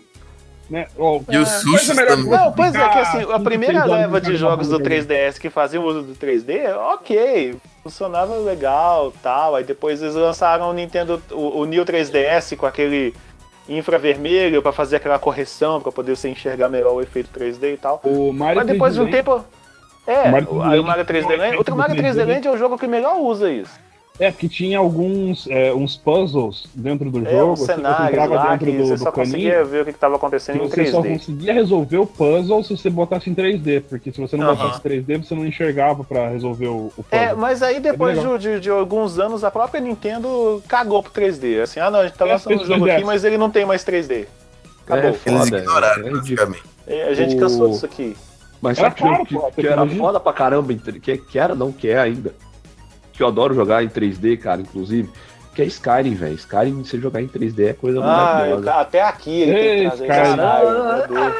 né? 0.69 0.87
Ó, 0.97 1.19
E 1.29 1.45
sustos 1.45 1.95
melhor 1.95 2.17
também. 2.17 2.31
Não, 2.31 2.51
pois 2.51 2.75
é, 2.75 2.89
que 2.89 2.97
assim, 2.99 3.31
a 3.31 3.39
primeira 3.39 3.85
leva 3.85 4.19
de 4.21 4.35
jogos 4.35 4.67
do 4.67 4.77
bagulho. 4.79 4.95
3DS 5.05 5.39
que 5.39 5.49
faziam 5.49 5.83
uso 5.85 6.01
do 6.03 6.13
3D, 6.15 6.75
ok, 6.93 7.55
funcionava 7.83 8.35
legal 8.37 9.13
tal. 9.23 9.55
Aí 9.55 9.63
depois 9.63 10.01
eles 10.01 10.15
lançaram 10.15 10.69
o 10.69 10.73
Nintendo, 10.73 11.21
o, 11.31 11.59
o 11.61 11.65
New 11.65 11.85
3DS 11.85 12.55
com 12.57 12.65
aquele 12.65 13.13
infravermelho 13.69 14.61
pra 14.61 14.71
fazer 14.71 14.95
aquela 14.97 15.19
correção, 15.19 15.81
pra 15.81 15.91
poder 15.91 16.15
você 16.15 16.29
enxergar 16.29 16.69
melhor 16.69 16.93
o 16.93 17.01
efeito 17.01 17.29
3D 17.37 17.73
e 17.73 17.77
tal. 17.77 17.99
O 18.03 18.31
Mario 18.31 18.57
Mas 18.57 18.67
depois 18.67 18.93
de 18.93 19.01
um 19.01 19.05
3D 19.07 19.11
tempo. 19.11 19.45
É, 20.05 20.29
Mario 20.29 20.47
o- 20.53 20.61
aí 20.63 20.79
o 20.79 20.83
3D 20.83 20.87
Mario 20.87 21.05
3D 21.05 21.35
Land. 21.35 21.57
O 21.71 21.75
Mario 21.75 21.95
3D 21.95 22.23
Land 22.25 22.47
é 22.47 22.51
o 22.51 22.57
jogo 22.57 22.77
que 22.77 22.87
melhor 22.87 23.17
usa 23.19 23.51
isso. 23.51 23.86
É, 24.19 24.31
porque 24.31 24.49
tinha 24.49 24.79
alguns 24.79 25.45
é, 25.47 25.71
uns 25.71 25.95
puzzles 25.95 26.65
dentro 26.73 27.11
do 27.11 27.27
É, 27.27 27.31
jogo. 27.31 27.51
uns 27.53 27.69
assim, 27.69 27.81
você 27.81 27.87
lá 27.87 28.47
dentro 28.57 28.65
que 28.65 28.77
do, 28.77 28.85
você 28.85 28.93
do 28.95 28.99
só 28.99 29.11
caninho. 29.11 29.31
conseguia 29.33 29.63
ver 29.63 29.81
o 29.81 29.85
que 29.85 29.91
estava 29.91 30.13
Que 30.13 30.17
acontecendo 30.17 30.55
em 30.55 30.67
você 30.67 30.85
só 30.87 31.01
3D. 31.01 31.13
conseguia 31.13 31.53
resolver 31.53 31.97
o 31.97 32.07
puzzle 32.07 32.63
se 32.63 32.75
você 32.75 32.89
botasse 32.89 33.29
em 33.29 33.35
3D, 33.35 33.83
porque 33.87 34.11
se 34.11 34.19
você 34.19 34.35
não 34.35 34.47
botasse 34.47 34.79
em 34.79 34.81
3D, 34.89 35.23
você 35.23 35.35
não 35.35 35.45
enxergava 35.45 36.03
pra 36.03 36.29
resolver 36.29 36.65
o, 36.67 36.91
o 36.97 37.03
puzzle. 37.03 37.07
É, 37.11 37.33
mas 37.35 37.61
aí 37.61 37.79
depois 37.79 38.17
legal. 38.17 38.37
de, 38.39 38.55
de- 38.55 38.59
de 38.61 38.69
alguns 38.71 39.19
anos 39.19 39.43
a 39.43 39.51
própria 39.51 39.79
Nintendo 39.79 40.63
cagou 40.67 41.03
pro 41.03 41.11
3D. 41.11 41.61
Assim, 41.61 41.79
ah 41.79 41.91
não, 41.91 41.99
a 41.99 42.07
gente 42.07 42.17
tá 42.17 42.27
É, 42.27 42.31
lançando 42.31 42.53
um 42.55 42.57
fez 42.57 42.67
jogo 42.69 42.85
3DS. 42.85 42.95
aqui, 42.95 43.03
mas 43.05 43.23
ele 43.23 43.37
não 43.37 43.51
tem 43.51 43.65
mais 43.65 43.83
3D. 43.85 44.25
Acabou. 44.83 45.03
É 45.03 45.07
Eles 45.09 45.21
foda. 45.21 45.57
ignoraram, 45.59 46.07
é 46.07 46.11
basicamente. 46.11 46.63
É, 46.87 47.03
A 47.09 47.13
gente 47.13 47.35
O- 47.35 47.39
cansou 47.39 47.69
disso 47.69 47.85
aqui. 47.85 48.17
Mas 48.59 48.79
Era 48.79 48.87
sabe 48.89 48.95
que, 48.95 49.03
caro, 49.03 49.25
que, 49.27 49.35
pô, 49.35 49.51
que 49.51 49.67
era 49.67 49.85
foda 49.85 50.19
pra 50.19 50.33
caramba, 50.33 50.73
que, 50.73 51.17
que 51.19 51.37
era, 51.37 51.53
não, 51.53 51.71
que 51.71 51.87
é 51.89 51.99
ainda. 51.99 52.33
Que 53.17 53.23
eu 53.23 53.27
adoro 53.27 53.53
jogar 53.55 53.83
em 53.83 53.89
3D, 53.89 54.37
cara, 54.37 54.61
inclusive. 54.61 55.09
Que 55.55 55.63
é 55.63 55.65
Skyrim, 55.65 56.13
velho. 56.13 56.35
Skyrim, 56.35 56.83
você 56.83 56.99
jogar 56.99 57.19
em 57.21 57.27
3D 57.27 57.69
é 57.69 57.73
coisa 57.73 57.99
Ah, 57.99 58.05
maravilhosa. 58.05 58.73
até 58.75 59.01
aqui 59.01 59.41
ele 59.41 59.53
tem 59.53 59.63
Ei, 60.03 60.07
cara. 60.07 60.37
caralho, 60.37 60.69
meu 60.69 61.07
Deus. 61.07 61.35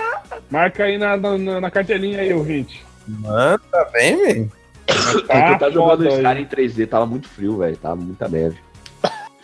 Marca 0.50 0.84
aí 0.86 0.98
na, 0.98 1.16
na, 1.16 1.62
na 1.62 1.70
cartelinha 1.72 2.20
aí, 2.22 2.34
ouvinte. 2.34 2.84
Mano, 3.08 3.60
tá 3.72 3.86
bem, 3.94 4.18
velho? 4.18 4.52
Porque 4.88 5.20
eu 5.22 5.28
Tá 5.28 5.58
tava 5.60 5.72
jogando. 5.72 6.08
Skyrim 6.08 6.42
em 6.42 6.46
3D, 6.46 6.88
tava 6.90 7.06
muito 7.06 7.28
frio, 7.30 7.58
velho. 7.58 7.78
Tava 7.78 7.96
muita 7.96 8.28
neve. 8.28 8.58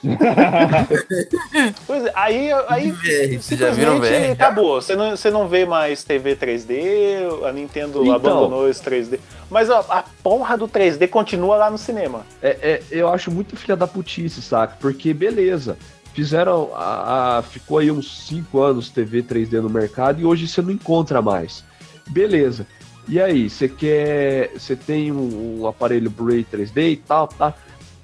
Pois 1.88 2.06
é, 2.06 2.12
aí, 2.16 2.52
aí 2.68 2.92
VR, 2.92 3.42
Vocês 3.42 3.60
já 3.60 3.72
viram 3.72 3.94
simplesmente 3.94 4.28
VR? 4.28 4.32
acabou. 4.34 4.82
Você 4.82 4.96
não, 4.96 5.12
você 5.12 5.30
não 5.32 5.48
vê 5.48 5.66
mais 5.66 6.04
TV 6.04 6.36
3D, 6.36 7.46
a 7.48 7.52
Nintendo 7.52 8.02
Então. 8.04 8.14
abandonou 8.14 8.70
esse 8.70 8.82
3D. 8.84 9.20
Mas 9.50 9.70
ó, 9.70 9.86
a 9.90 10.04
porra 10.22 10.58
do 10.58 10.68
3D 10.68 11.08
continua 11.08 11.56
lá 11.56 11.70
no 11.72 11.78
cinema. 11.78 12.26
É, 12.42 12.50
é, 12.62 12.84
eu 12.92 13.08
acho 13.10 13.32
muito 13.32 13.56
filha 13.56 13.76
da 13.76 13.88
putice, 13.88 14.42
saca? 14.42 14.76
Porque, 14.80 15.14
beleza, 15.14 15.78
fizeram. 16.14 16.72
A, 16.76 17.38
a- 17.38 17.42
ficou 17.44 17.78
aí 17.78 17.92
uns 17.92 18.28
5 18.28 18.60
anos 18.62 18.90
TV 18.90 19.22
3D 19.24 19.62
no 19.62 19.70
mercado 19.70 20.22
e 20.22 20.26
hoje 20.26 20.48
você 20.48 20.62
não 20.62 20.72
encontra 20.72 21.22
mais. 21.22 21.64
Beleza. 22.10 22.66
E 23.08 23.22
aí, 23.22 23.50
você 23.50 23.68
quer. 23.68 24.52
Você 24.58 24.76
tem 24.76 25.12
um, 25.12 25.60
um 25.62 25.68
aparelho 25.68 26.10
Blu-ray 26.10 26.46
3D 26.46 26.92
e 26.94 26.96
tal, 26.98 27.28
tá? 27.28 27.54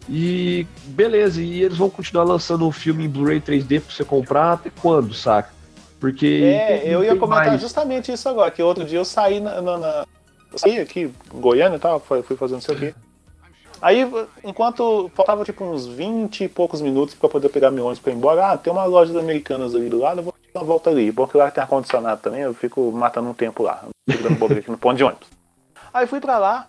E 0.09 0.65
beleza, 0.85 1.39
e 1.41 1.61
eles 1.61 1.77
vão 1.77 1.89
continuar 1.89 2.23
lançando 2.23 2.67
um 2.67 2.71
filme 2.71 3.05
em 3.05 3.09
Blu-ray 3.09 3.39
3D 3.39 3.79
pra 3.81 3.93
você 3.93 4.03
comprar 4.03 4.53
até 4.53 4.71
quando, 4.81 5.13
saca? 5.13 5.49
Porque. 5.99 6.41
É, 6.43 6.77
não 6.85 6.91
eu 6.93 7.03
ia 7.03 7.15
comentar 7.15 7.47
mais. 7.47 7.61
justamente 7.61 8.11
isso 8.11 8.27
agora, 8.27 8.49
que 8.49 8.63
outro 8.63 8.83
dia 8.85 8.97
eu 8.97 9.05
saí 9.05 9.39
na. 9.39 9.61
na- 9.61 9.77
na- 9.77 10.05
eu 10.51 10.57
saí 10.57 10.79
aqui, 10.79 11.11
Goiânia 11.31 11.75
e 11.75 11.79
tal, 11.79 11.99
fui 11.99 12.23
fazendo 12.35 12.59
isso 12.61 12.71
aqui. 12.71 12.95
Aí, 13.81 14.05
enquanto 14.43 15.09
faltava 15.13 15.45
tipo 15.45 15.63
uns 15.63 15.85
20 15.85 16.43
e 16.45 16.49
poucos 16.49 16.81
minutos 16.81 17.13
pra 17.15 17.29
poder 17.29 17.49
pegar 17.49 17.69
meu 17.71 17.85
ônibus 17.85 17.99
pra 18.01 18.11
ir 18.11 18.15
embora, 18.15 18.47
ah, 18.51 18.57
tem 18.57 18.73
uma 18.73 18.83
loja 18.85 19.13
das 19.13 19.21
americanas 19.23 19.73
ali 19.75 19.87
do 19.89 19.99
lado, 19.99 20.19
eu 20.19 20.23
vou 20.23 20.33
dar 20.53 20.59
uma 20.61 20.65
volta 20.65 20.89
ali. 20.89 21.11
Bom 21.11 21.27
que 21.27 21.37
lá 21.37 21.49
tem 21.51 21.61
ar-condicionado 21.61 22.19
também, 22.21 22.41
eu 22.41 22.53
fico 22.53 22.91
matando 22.91 23.29
um 23.29 23.33
tempo 23.33 23.61
lá. 23.63 23.83
Fico 24.09 24.23
dando 24.23 24.37
bobeira 24.39 24.61
aqui 24.61 24.71
no 24.71 24.77
ponto 24.77 24.97
de 24.97 25.03
ônibus. 25.03 25.27
Aí 25.93 26.07
fui 26.07 26.19
pra 26.19 26.37
lá, 26.39 26.67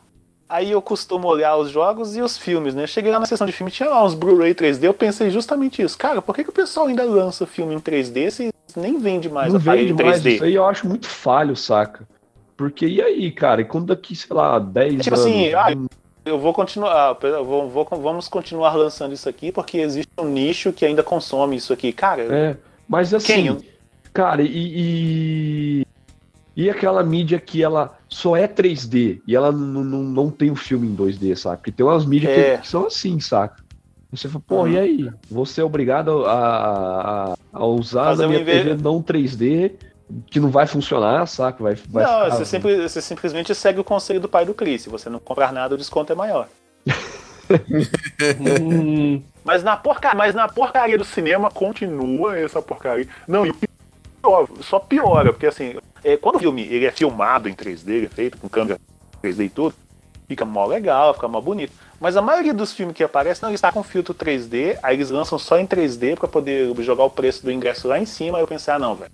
aí 0.51 0.71
eu 0.73 0.83
costumo 0.83 1.29
olhar 1.29 1.57
os 1.57 1.71
jogos 1.71 2.17
e 2.17 2.21
os 2.21 2.37
filmes, 2.37 2.75
né? 2.75 2.87
Cheguei 2.87 3.11
lá 3.13 3.21
na 3.21 3.27
sessão 3.27 3.47
de 3.47 3.53
filme, 3.53 3.71
tinha 3.71 3.89
lá 3.89 4.05
uns 4.05 4.15
Blu-ray 4.15 4.55
3D, 4.55 4.85
eu 4.85 4.93
pensei 4.95 5.31
justamente 5.31 5.81
isso. 5.81 5.97
Cara, 5.97 6.21
por 6.21 6.35
que, 6.35 6.43
que 6.45 6.51
o 6.51 6.53
pessoal 6.53 6.87
ainda 6.89 7.05
lança 7.05 7.47
filme 7.47 7.75
em 7.75 7.81
3D 7.81 8.31
se 8.31 8.51
nem 8.77 8.99
vende 8.99 9.29
mais 9.31 9.53
não 9.53 9.61
aparelho 9.61 9.97
vende 9.97 10.05
mais 10.05 10.21
3D? 10.23 10.35
isso 10.35 10.45
aí, 10.45 10.55
eu 10.55 10.67
acho 10.67 10.87
muito 10.87 11.09
falho, 11.09 11.57
saca? 11.57 12.07
Porque 12.57 12.87
e 12.87 13.01
aí, 13.01 13.31
cara? 13.31 13.63
E 13.63 13.65
quando 13.65 13.87
daqui, 13.87 14.15
sei 14.15 14.37
lá, 14.37 14.59
10 14.59 15.03
Tipo 15.03 15.15
anos. 15.17 15.27
assim, 15.27 15.55
ah, 15.55 15.75
Eu 16.27 16.39
vou 16.39 16.53
continuar, 16.53 17.17
eu 17.23 17.45
vou, 17.45 17.69
vou- 17.71 17.89
vamos 17.93 18.29
continuar 18.29 18.75
lançando 18.77 19.15
isso 19.15 19.27
aqui 19.27 19.51
porque 19.51 19.79
existe 19.79 20.11
um 20.21 20.27
nicho 20.27 20.71
que 20.71 20.85
ainda 20.85 21.03
consome 21.03 21.57
isso 21.57 21.73
aqui. 21.73 21.93
Cara, 21.93 22.23
É, 22.23 22.57
mas 22.87 23.15
assim, 23.15 23.33
Quem? 23.33 23.59
cara, 24.13 24.43
e, 24.43 24.49
e. 25.81 25.87
e 26.65 26.71
aquela 26.71 27.03
mídia 27.03 27.39
que 27.41 27.63
ela 27.63 27.97
só 28.09 28.37
é 28.37 28.47
3D 28.47 29.21
e 29.27 29.35
ela 29.35 29.51
não, 29.53 29.83
não, 29.85 30.03
não 30.03 30.31
tem 30.31 30.51
o 30.51 30.57
filme 30.57 30.87
em 30.89 30.95
2D, 30.97 31.35
saca? 31.37 31.57
Porque 31.59 31.73
tem 31.73 31.85
umas 31.87 32.05
mídias 32.05 32.33
que- 32.35 32.41
É. 32.41 32.59
que, 32.59 32.69
são 32.69 32.87
assim, 32.87 33.19
saca? 33.21 33.63
Você 34.13 34.29
fala, 34.29 34.43
pô, 34.47 34.57
Uhum. 34.63 34.69
e 34.69 34.79
aí? 34.79 35.11
Você 35.31 35.61
é 35.61 35.65
obrigado 35.65 36.27
a, 36.27 36.33
a, 37.33 37.35
a 37.53 37.65
usar 37.67 38.05
Fazer 38.07 38.23
na 38.25 38.29
minha 38.29 38.41
um 38.41 38.45
TV 38.45 38.75
não 38.75 39.01
3D, 39.03 39.73
que 40.27 40.41
não 40.41 40.51
vai 40.51 40.67
funcionar, 40.67 41.25
saca? 41.27 41.63
Vai, 41.63 41.75
vai 41.89 42.05
não, 42.05 42.25
ficar- 42.25 42.37
você, 42.37 42.45
simpli- 42.45 42.83
você 42.89 43.01
simplesmente 43.01 43.55
segue 43.55 43.79
o 43.81 43.85
conselho 43.85 44.21
do 44.21 44.29
pai 44.29 44.45
do 44.45 44.53
Chris. 44.53 44.83
Se 44.83 44.89
você 44.89 45.09
não 45.09 45.21
comprar 45.21 45.53
nada, 45.53 45.77
o 45.77 45.79
desconto 45.79 46.13
é 46.13 46.17
maior. 46.17 46.49
Hum, 48.41 49.23
Mas 49.45 49.63
na, 49.63 49.77
porca... 49.77 50.15
Mas 50.15 50.35
na 50.35 50.49
porcaria 50.49 50.99
do 50.99 51.05
cinema 51.05 51.51
continua 51.51 52.39
essa 52.39 52.61
porcaria. 52.61 53.07
Não, 53.27 53.47
e 53.47 53.53
só 54.63 54.79
piora, 54.79 55.33
porque 55.33 55.47
assim, 55.47 55.77
é, 56.05 56.17
quando 56.17 56.37
o 56.37 56.39
filme 56.39 56.63
ele 56.63 56.85
é 56.85 56.91
filmado 56.91 57.49
em 57.49 57.55
3D, 57.55 57.89
ele 57.89 58.07
é 58.07 58.09
feito 58.09 58.39
com 58.39 58.49
câmera 58.49 58.79
3D 59.23 59.47
e 59.47 59.49
tudo, 59.49 59.75
fica 60.29 60.45
mó 60.45 60.67
legal, 60.67 61.15
fica 61.15 61.29
mó 61.29 61.41
bonito. 61.41 61.73
Mas 61.99 62.17
a 62.17 62.23
maioria 62.23 62.55
dos 62.55 62.73
filmes 62.73 62.97
que 62.97 63.05
aparecem, 63.05 63.43
não, 63.43 63.51
eles 63.51 63.61
com 63.61 63.83
filtro 63.83 64.15
3D, 64.15 64.79
aí 64.83 64.97
eles 64.97 65.11
lançam 65.11 65.39
só 65.39 65.59
em 65.59 65.67
3D 65.67 66.17
pra 66.17 66.29
poder 66.29 66.75
jogar 66.83 67.05
o 67.05 67.11
preço 67.11 67.43
do 67.45 67.53
ingresso 67.53 67.89
lá 67.89 67.99
em 67.99 68.07
cima, 68.07 68.39
aí 68.39 68.43
eu 68.43 68.49
pensei, 68.49 68.73
ah 68.73 68.79
não, 68.79 68.95
velho. 68.95 69.13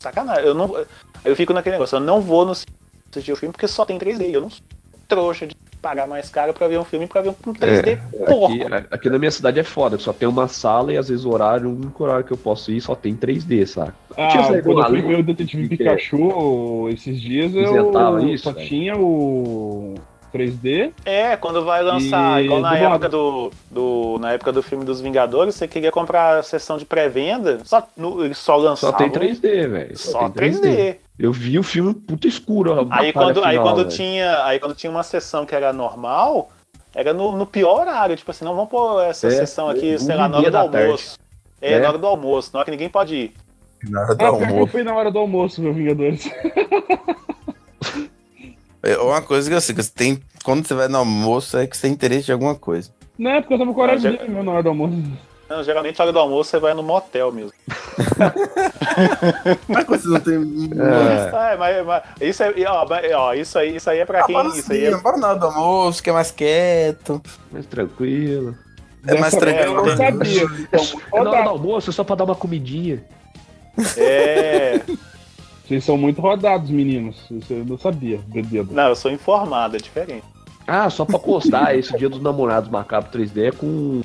Sacanagem, 0.00 0.46
eu 0.46 0.54
não. 0.54 0.84
Eu 1.24 1.36
fico 1.36 1.52
naquele 1.52 1.76
negócio, 1.76 1.96
eu 1.96 2.00
não 2.00 2.20
vou 2.20 2.44
no 2.44 2.52
assistir 2.52 3.32
o 3.32 3.36
filme 3.36 3.52
porque 3.52 3.68
só 3.68 3.84
tem 3.84 3.98
3D. 3.98 4.30
Eu 4.32 4.40
não 4.40 4.50
sou 4.50 4.64
trouxa 5.06 5.46
de 5.46 5.54
pagar 5.82 6.06
mais 6.06 6.30
caro 6.30 6.54
pra 6.54 6.68
ver 6.68 6.78
um 6.78 6.84
filme 6.84 7.08
pra 7.08 7.20
ver 7.20 7.30
um 7.30 7.52
3D 7.52 7.98
porco. 8.24 8.72
Aqui, 8.72 8.86
aqui 8.90 9.10
na 9.10 9.18
minha 9.18 9.30
cidade 9.30 9.58
é 9.58 9.64
foda, 9.64 9.98
só 9.98 10.12
tem 10.12 10.28
uma 10.28 10.46
sala 10.46 10.92
e 10.92 10.96
às 10.96 11.08
vezes 11.08 11.24
o 11.24 11.30
horário, 11.30 11.68
o 11.68 11.74
único 11.74 12.04
horário 12.04 12.24
que 12.24 12.32
eu 12.32 12.36
posso 12.36 12.70
ir 12.70 12.80
só 12.80 12.94
tem 12.94 13.16
3D, 13.16 13.66
saca? 13.66 13.94
ah, 14.16 14.62
quando 14.62 14.78
eu 14.78 14.88
fui 14.88 15.02
ver 15.02 15.18
o 15.18 15.22
Detetive 15.22 15.68
Pikachu 15.68 16.88
esses 16.90 17.20
dias, 17.20 17.52
eu 17.54 17.90
isso, 18.28 18.44
só 18.44 18.52
velho. 18.52 18.66
tinha 18.68 18.96
o 18.96 19.94
3D. 20.32 20.92
É, 21.04 21.36
quando 21.36 21.64
vai 21.64 21.82
lançar, 21.82 22.40
E 22.40 22.46
igual 22.46 22.60
na 22.60 22.76
época 22.78 23.08
do, 23.08 23.50
do. 23.70 24.18
Na 24.20 24.32
época 24.32 24.52
do 24.52 24.62
filme 24.62 24.84
dos 24.84 25.00
Vingadores, 25.00 25.54
você 25.54 25.68
queria 25.68 25.90
comprar 25.92 26.38
a 26.38 26.42
sessão 26.42 26.76
de 26.78 26.84
pré-venda, 26.84 27.60
só, 27.64 27.86
no, 27.96 28.34
só 28.34 28.56
Só 28.56 28.56
lançavam. 28.58 28.98
tem 28.98 29.10
3D, 29.10 29.68
velho. 29.68 29.98
Só 29.98 30.28
tem 30.30 30.50
3D. 30.52 30.96
Eu 31.18 31.32
vi 31.32 31.58
o 31.58 31.62
filme 31.62 31.92
puta 31.94 32.26
escuro. 32.26 32.88
Aí 32.90 33.12
quando, 33.12 33.44
aí, 33.44 33.50
final, 33.56 33.64
quando 33.66 33.76
velho. 33.84 33.88
tinha, 33.90 34.44
aí 34.44 34.58
quando 34.58 34.74
tinha 34.74 34.90
uma 34.90 35.02
sessão 35.02 35.44
que 35.46 35.54
era 35.54 35.72
normal, 35.72 36.50
era 36.94 37.12
no, 37.12 37.36
no 37.36 37.46
pior 37.46 37.80
horário. 37.80 38.16
Tipo 38.16 38.30
assim, 38.30 38.44
não 38.44 38.54
vamos 38.56 38.70
pôr 38.70 39.02
essa 39.04 39.26
É, 39.28 39.30
sessão 39.30 39.68
aqui, 39.68 39.94
um 39.94 39.98
sei 39.98 40.16
lá, 40.16 40.28
na 40.28 40.38
hora 40.38 40.50
do 40.50 40.56
almoço. 40.58 41.18
É, 41.60 41.74
É. 41.74 41.78
na 41.80 41.88
hora 41.90 41.98
do 41.98 42.06
almoço, 42.06 42.50
na 42.52 42.58
hora 42.60 42.64
que 42.64 42.70
ninguém 42.72 42.88
pode 42.88 43.14
ir. 43.14 43.32
Na 43.88 44.00
hora 44.00 44.08
do 44.08 44.12
Ah, 44.14 44.16
pior 44.16 44.36
que 44.38 44.42
eu 44.44 44.48
almoço. 44.48 44.72
fui 44.72 44.82
na 44.82 44.94
hora 44.94 45.10
do 45.10 45.18
almoço, 45.18 45.60
meu 45.62 45.72
Vingadores. 45.74 46.28
É 48.82 48.96
uma 48.98 49.22
coisa 49.22 49.48
que 49.48 49.54
eu 49.56 49.60
sei, 49.60 49.74
que 49.74 49.82
você 49.82 49.92
tem. 49.94 50.20
Quando 50.44 50.66
você 50.66 50.74
vai 50.74 50.88
no 50.88 50.98
almoço, 50.98 51.56
é 51.56 51.66
que 51.66 51.76
você 51.76 51.82
tem 51.82 51.92
interesse 51.92 52.30
em 52.30 52.34
alguma 52.34 52.54
coisa. 52.54 52.90
Não, 53.18 53.30
é 53.30 53.40
porque 53.40 53.54
eu 53.54 53.58
tava 53.58 53.72
com 53.72 53.80
horário 53.80 54.18
Ah, 54.20 54.28
meu, 54.28 54.42
na 54.42 54.52
hora 54.52 54.62
do 54.62 54.68
almoço. 54.70 54.94
Não, 55.48 55.62
geralmente 55.62 55.98
na 55.98 56.04
hora 56.04 56.12
do 56.12 56.18
almoço 56.18 56.50
você 56.50 56.58
vai 56.58 56.74
no 56.74 56.82
motel 56.82 57.30
mesmo. 57.30 57.52
Mas 59.68 59.84
quando 59.84 60.00
você 60.00 60.08
não 60.08 60.20
tem. 60.20 60.34
É. 60.80 61.52
É, 61.52 61.56
mas, 61.56 61.86
mas 61.86 62.02
isso, 62.20 62.42
é, 62.42 62.52
ó, 62.66 62.86
ó, 63.18 63.34
isso, 63.34 63.58
aí, 63.58 63.76
isso 63.76 63.88
aí 63.90 63.98
é 64.00 64.04
pra 64.04 64.20
Ah, 64.20 64.24
quem. 64.24 64.34
bora 64.34 64.48
Isso 64.48 64.72
aí 64.72 64.84
é, 64.86 64.96
bora 64.96 65.16
na 65.18 65.28
hora 65.30 65.38
do 65.38 65.46
almoço, 65.46 66.02
que 66.02 66.10
é 66.10 66.12
mais 66.12 66.30
quieto. 66.30 67.20
Mais 67.50 67.66
tranquilo. 67.66 68.56
É 69.06 69.18
mais 69.18 69.34
Dessa 69.34 69.46
tranquilo. 69.46 69.76
Eu 69.78 69.86
não 69.86 69.96
sabia. 69.96 70.42
Então, 70.44 70.84
É 71.12 71.22
na 71.24 71.30
hora 71.30 71.42
do 71.42 71.48
almoço, 71.50 71.90
é 71.90 71.92
só 71.92 72.04
pra 72.04 72.16
dar 72.16 72.24
uma 72.24 72.34
comidinha. 72.34 73.02
é. 73.96 74.80
Vocês 75.66 75.84
são 75.84 75.96
muito 75.96 76.20
rodados, 76.20 76.70
meninos. 76.70 77.16
Isso 77.30 77.52
eu 77.52 77.64
não 77.64 77.78
sabia, 77.78 78.20
bebedo. 78.26 78.72
Não, 78.72 78.88
eu 78.88 78.96
sou 78.96 79.10
informado, 79.10 79.76
é 79.76 79.78
diferente. 79.78 80.24
Ah, 80.66 80.88
só 80.90 81.04
pra 81.04 81.18
postar 81.18 81.74
esse 81.78 81.96
dia 81.96 82.08
dos 82.08 82.20
namorados 82.20 82.70
macabro 82.70 83.10
3D 83.10 83.48
é 83.48 83.52
com. 83.52 84.02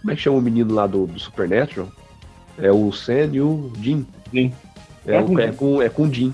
Como 0.00 0.12
é 0.12 0.14
que 0.14 0.22
chama 0.22 0.38
o 0.38 0.42
menino 0.42 0.74
lá 0.74 0.86
do, 0.86 1.06
do 1.06 1.18
Supernatural? 1.18 1.88
É 2.58 2.70
o 2.70 2.92
Sam 2.92 3.30
e 3.32 3.40
o 3.40 3.72
Jim. 3.80 4.06
Jim. 4.32 4.52
É, 5.06 5.16
É 5.16 5.22
com 5.22 5.38
é 5.38 5.52
com, 5.52 5.82
é 5.82 5.88
com 5.88 6.02
o 6.04 6.12
Jim. 6.12 6.32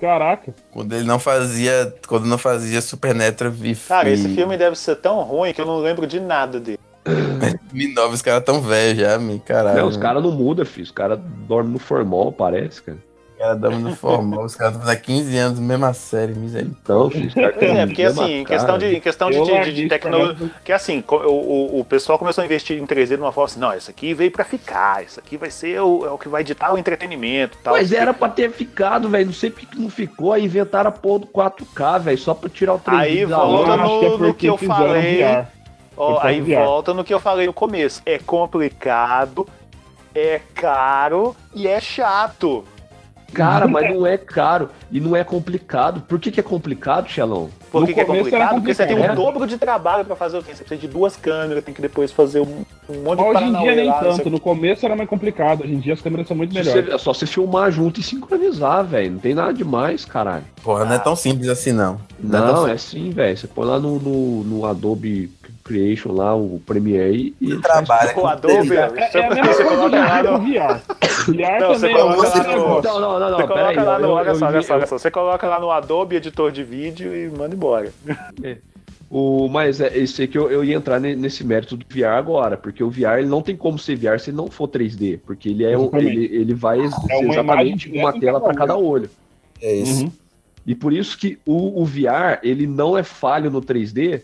Caraca. 0.00 0.52
Quando 0.72 0.92
ele 0.94 1.04
não 1.04 1.18
fazia. 1.18 1.94
Quando 2.08 2.26
não 2.26 2.38
fazia 2.38 2.80
Supernatural 2.80 3.52
e. 3.62 3.74
Cara, 3.76 4.10
esse 4.10 4.28
filme 4.34 4.56
deve 4.56 4.76
ser 4.76 4.96
tão 4.96 5.22
ruim 5.22 5.52
que 5.52 5.60
eu 5.60 5.66
não 5.66 5.78
lembro 5.78 6.06
de 6.06 6.18
nada 6.18 6.58
dele. 6.58 6.78
2009, 7.72 8.14
os 8.14 8.22
caras 8.22 8.44
tão 8.44 8.60
velhos 8.60 8.98
já, 8.98 9.18
me 9.18 9.38
caralho. 9.40 9.78
Não, 9.78 9.88
os 9.88 9.96
caras 9.96 10.22
não 10.22 10.32
mudam, 10.32 10.64
filho. 10.64 10.84
Os 10.84 10.90
caras 10.90 11.18
dormem 11.46 11.72
no 11.72 11.78
formal, 11.78 12.32
parece, 12.32 12.82
cara. 12.82 12.98
Os 13.42 13.48
caras 13.48 13.60
dão 13.60 13.80
no 13.80 13.96
formal, 13.96 14.44
os 14.44 14.54
caras 14.54 14.74
estão 14.74 14.86
fazendo 14.86 15.02
15 15.02 15.36
anos, 15.36 15.58
mesma 15.58 15.92
série, 15.92 16.32
misericórdia. 16.32 16.78
Então, 16.80 17.10
filho, 17.10 17.32
Pois 17.34 17.44
é, 17.44 17.76
tão 17.76 17.86
porque 17.88 18.02
assim, 18.04 18.32
em 18.34 18.44
cara. 18.44 18.56
questão 18.56 18.78
de, 18.78 18.96
em 18.96 19.00
questão 19.00 19.30
de, 19.30 19.64
de, 19.64 19.72
de, 19.72 19.88
tecnologia. 19.88 20.50
Que 20.64 20.72
assim, 20.72 21.02
o, 21.08 21.14
o, 21.14 21.80
o 21.80 21.84
pessoal 21.84 22.18
começou 22.20 22.42
a 22.42 22.44
investir 22.44 22.80
em 22.80 22.86
3D 22.86 23.08
de 23.08 23.14
uma 23.16 23.32
forma 23.32 23.46
assim, 23.46 23.58
não, 23.58 23.74
isso 23.74 23.90
aqui 23.90 24.14
veio 24.14 24.30
pra 24.30 24.44
ficar, 24.44 25.02
isso 25.02 25.18
aqui 25.18 25.36
vai 25.36 25.50
ser 25.50 25.80
o, 25.80 26.06
é 26.06 26.10
o 26.10 26.18
que 26.18 26.28
vai 26.28 26.44
ditar 26.44 26.72
o 26.72 26.78
entretenimento 26.78 27.58
e 27.60 27.64
tal. 27.64 27.74
Mas 27.74 27.92
era 27.92 28.14
pra 28.14 28.28
ter 28.28 28.52
ficado, 28.52 29.08
velho. 29.08 29.26
Não 29.26 29.32
sei 29.32 29.50
porque 29.50 29.66
que 29.66 29.80
não 29.80 29.90
ficou. 29.90 30.32
Aí 30.32 30.44
inventaram 30.44 30.88
a 30.90 30.92
porra 30.92 31.20
do 31.20 31.26
4K, 31.26 32.00
velho. 32.00 32.18
Só 32.18 32.34
pra 32.34 32.48
tirar 32.48 32.74
o 32.74 32.78
3D 32.78 32.96
Aí 32.96 33.24
volta 33.24 33.64
que 33.64 33.72
é 33.72 33.76
no- 33.76 34.18
no 34.18 34.34
que 34.34 34.46
eu 34.46 34.56
falei. 34.56 35.20
Ó, 35.96 36.20
aí 36.22 36.40
volta 36.40 36.94
no 36.94 37.02
que 37.02 37.12
eu 37.12 37.18
falei 37.18 37.46
no 37.46 37.52
começo. 37.52 38.00
É 38.06 38.18
complicado, 38.18 39.48
é 40.14 40.40
caro 40.54 41.34
e 41.54 41.66
é 41.66 41.80
chato. 41.80 42.64
Cara, 43.32 43.66
mas 43.66 43.88
não 43.94 44.06
é 44.06 44.16
caro 44.18 44.68
e 44.90 45.00
não 45.00 45.16
é 45.16 45.24
complicado. 45.24 46.02
Por 46.02 46.18
que, 46.20 46.30
que 46.30 46.40
é 46.40 46.42
complicado, 46.42 47.08
Xelão? 47.08 47.48
Por 47.70 47.80
No 47.80 47.86
que, 47.86 47.94
que 47.94 48.00
é 48.00 48.04
começo 48.04 48.34
era 48.34 48.48
complicado? 48.48 48.54
Porque 48.60 48.74
você 48.74 48.86
tem 48.86 49.10
o 49.10 49.14
dobro 49.14 49.46
de 49.46 49.56
trabalho 49.56 50.04
pra 50.04 50.14
fazer 50.14 50.36
o 50.38 50.42
quê? 50.42 50.54
Você 50.54 50.62
precisa 50.62 50.80
de 50.80 50.88
duas 50.88 51.16
câmeras, 51.16 51.64
tem 51.64 51.72
que 51.72 51.80
depois 51.80 52.12
fazer 52.12 52.40
um, 52.40 52.64
um 52.88 53.02
monte 53.02 53.18
de 53.18 53.24
Hoje 53.24 53.44
em 53.44 53.52
dia 53.58 53.74
nem 53.74 53.86
lá, 53.86 54.00
tanto. 54.00 54.28
No 54.28 54.38
começo 54.38 54.84
era 54.84 54.94
mais 54.94 55.08
complicado. 55.08 55.62
Hoje 55.62 55.72
em 55.74 55.78
dia 55.78 55.94
as 55.94 56.00
câmeras 56.02 56.26
são 56.28 56.36
muito 56.36 56.52
melhores. 56.54 56.84
você- 56.84 56.92
é 56.94 56.98
só 56.98 57.14
você 57.14 57.24
filmar 57.26 57.70
junto 57.70 57.98
e 58.00 58.02
sincronizar, 58.02 58.84
velho. 58.84 59.12
Não 59.12 59.18
tem 59.18 59.34
nada 59.34 59.54
demais, 59.54 60.04
caralho. 60.04 60.44
Porra, 60.62 60.84
não 60.84 60.92
é 60.94 60.98
tão 60.98 61.16
simples 61.16 61.48
assim, 61.48 61.72
não. 61.72 61.98
Não, 62.22 62.38
é 62.38 62.46
Não, 62.46 62.54
tão 62.54 62.68
é 62.68 62.76
sim, 62.76 63.10
velho. 63.10 63.36
Você 63.36 63.46
põe 63.46 63.66
lá 63.66 63.78
no, 63.80 63.98
no, 63.98 64.44
no 64.44 64.66
Adobe 64.66 65.30
Creation, 65.72 66.12
lá, 66.12 66.34
o 66.36 66.60
Premiere 66.66 67.34
e. 67.40 67.50
ele 67.52 67.60
faz 67.62 67.86
trabalho. 67.86 68.18
O 68.20 68.26
Adobe, 68.26 68.76
É, 68.76 68.80
é 68.80 69.26
a 69.26 69.30
mesma 69.34 69.52
você 69.52 69.64
coisa 69.64 69.64
coloca 69.64 69.88
de 69.90 69.96
lá 69.96 70.22
no, 70.22 70.38
VR. 70.38 71.60
Não, 71.60 71.68
você 71.74 71.86
é 71.90 72.04
um 72.04 72.08
coloca 72.12 72.28
lá 72.38 72.56
no-. 72.56 72.82
Não, 72.82 73.00
não, 73.00 73.20
não, 73.20 73.30
não. 73.30 73.36
Você 73.38 73.46
coloca 73.46 73.82
lá 73.82 73.98
no, 73.98 74.04
eu- 74.06 74.10
olha 74.12 74.28
eu- 74.28 74.34
só, 74.34 74.46
olha 74.46 74.56
eu- 74.56 74.62
só, 74.62 74.74
olha 74.74 74.86
só. 74.86 74.98
Você 74.98 75.10
coloca 75.10 75.46
lá 75.46 75.58
no 75.60 75.70
Adobe 75.70 76.16
Editor 76.16 76.52
de 76.52 76.62
Vídeo 76.62 77.14
e 77.16 77.28
manda 77.30 77.54
embora. 77.54 77.90
O, 79.14 79.46
mas 79.46 79.78
é 79.78 79.94
esse 79.98 80.26
que 80.26 80.38
eu, 80.38 80.50
eu 80.50 80.64
ia 80.64 80.74
entrar 80.74 80.98
ne- 80.98 81.14
nesse 81.14 81.44
mérito 81.44 81.76
do 81.76 81.84
VR 81.86 82.16
agora, 82.16 82.56
porque 82.56 82.82
o 82.82 82.88
VR 82.88 83.18
ele 83.18 83.28
não 83.28 83.42
tem 83.42 83.54
como 83.54 83.78
ser 83.78 83.94
VR 83.94 84.18
se 84.18 84.32
não 84.32 84.48
for 84.50 84.66
3D, 84.66 85.20
porque 85.26 85.50
ele 85.50 85.64
é 85.66 85.76
um, 85.76 85.82
Exatamente. 85.82 86.10
ele, 86.16 86.34
ele 86.34 86.54
vai 86.54 86.78
ser 86.88 86.96
É 87.12 87.16
uma 87.18 87.32
exatamente 87.34 87.90
uma 87.92 88.18
tela 88.18 88.40
para 88.40 88.54
cada 88.54 88.68
cada 88.72 88.78
olho. 88.78 89.10
É 89.60 89.74
isso. 89.74 90.04
Uhum. 90.04 90.12
E 90.66 90.74
por 90.74 90.94
isso 90.94 91.18
que 91.18 91.38
o, 91.44 91.82
o 91.82 91.84
VR 91.84 92.38
ele 92.42 92.66
não 92.66 92.96
é 92.96 93.02
falho 93.02 93.50
no 93.50 93.60
3D, 93.60 94.22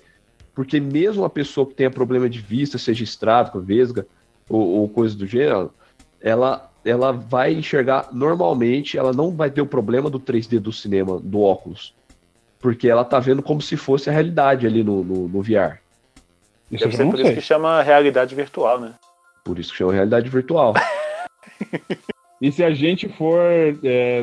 porque 0.58 0.80
mesmo 0.80 1.24
a 1.24 1.30
pessoa 1.30 1.64
que 1.64 1.74
tenha 1.74 1.88
problema 1.88 2.28
de 2.28 2.40
vista, 2.40 2.78
seja 2.78 3.04
estrábica, 3.04 3.60
vesga 3.60 4.04
ou, 4.48 4.80
ou 4.80 4.88
coisa 4.88 5.16
do 5.16 5.24
gênero, 5.24 5.72
ela, 6.20 6.68
ela 6.84 7.12
vai 7.12 7.54
enxergar 7.54 8.08
normalmente, 8.10 8.98
ela 8.98 9.12
não 9.12 9.30
vai 9.30 9.52
ter 9.52 9.60
o 9.60 9.66
problema 9.66 10.10
do 10.10 10.18
3D 10.18 10.58
do 10.58 10.72
cinema, 10.72 11.20
do 11.20 11.42
óculos. 11.42 11.94
Porque 12.58 12.88
ela 12.88 13.04
tá 13.04 13.20
vendo 13.20 13.40
como 13.40 13.62
se 13.62 13.76
fosse 13.76 14.10
a 14.10 14.12
realidade 14.12 14.66
ali 14.66 14.82
no, 14.82 15.04
no, 15.04 15.28
no 15.28 15.42
VR. 15.42 15.78
Isso 16.72 16.82
Deve 16.82 16.96
ser 16.96 17.04
por 17.04 17.14
isso 17.14 17.26
sei. 17.26 17.34
que 17.36 17.40
chama 17.40 17.80
realidade 17.80 18.34
virtual, 18.34 18.80
né? 18.80 18.94
Por 19.44 19.60
isso 19.60 19.70
que 19.70 19.78
chama 19.78 19.92
realidade 19.92 20.28
virtual. 20.28 20.74
E 22.40 22.52
se 22.52 22.62
a 22.62 22.70
gente 22.70 23.08
for 23.08 23.40
é, 23.40 23.74
é, 23.82 24.20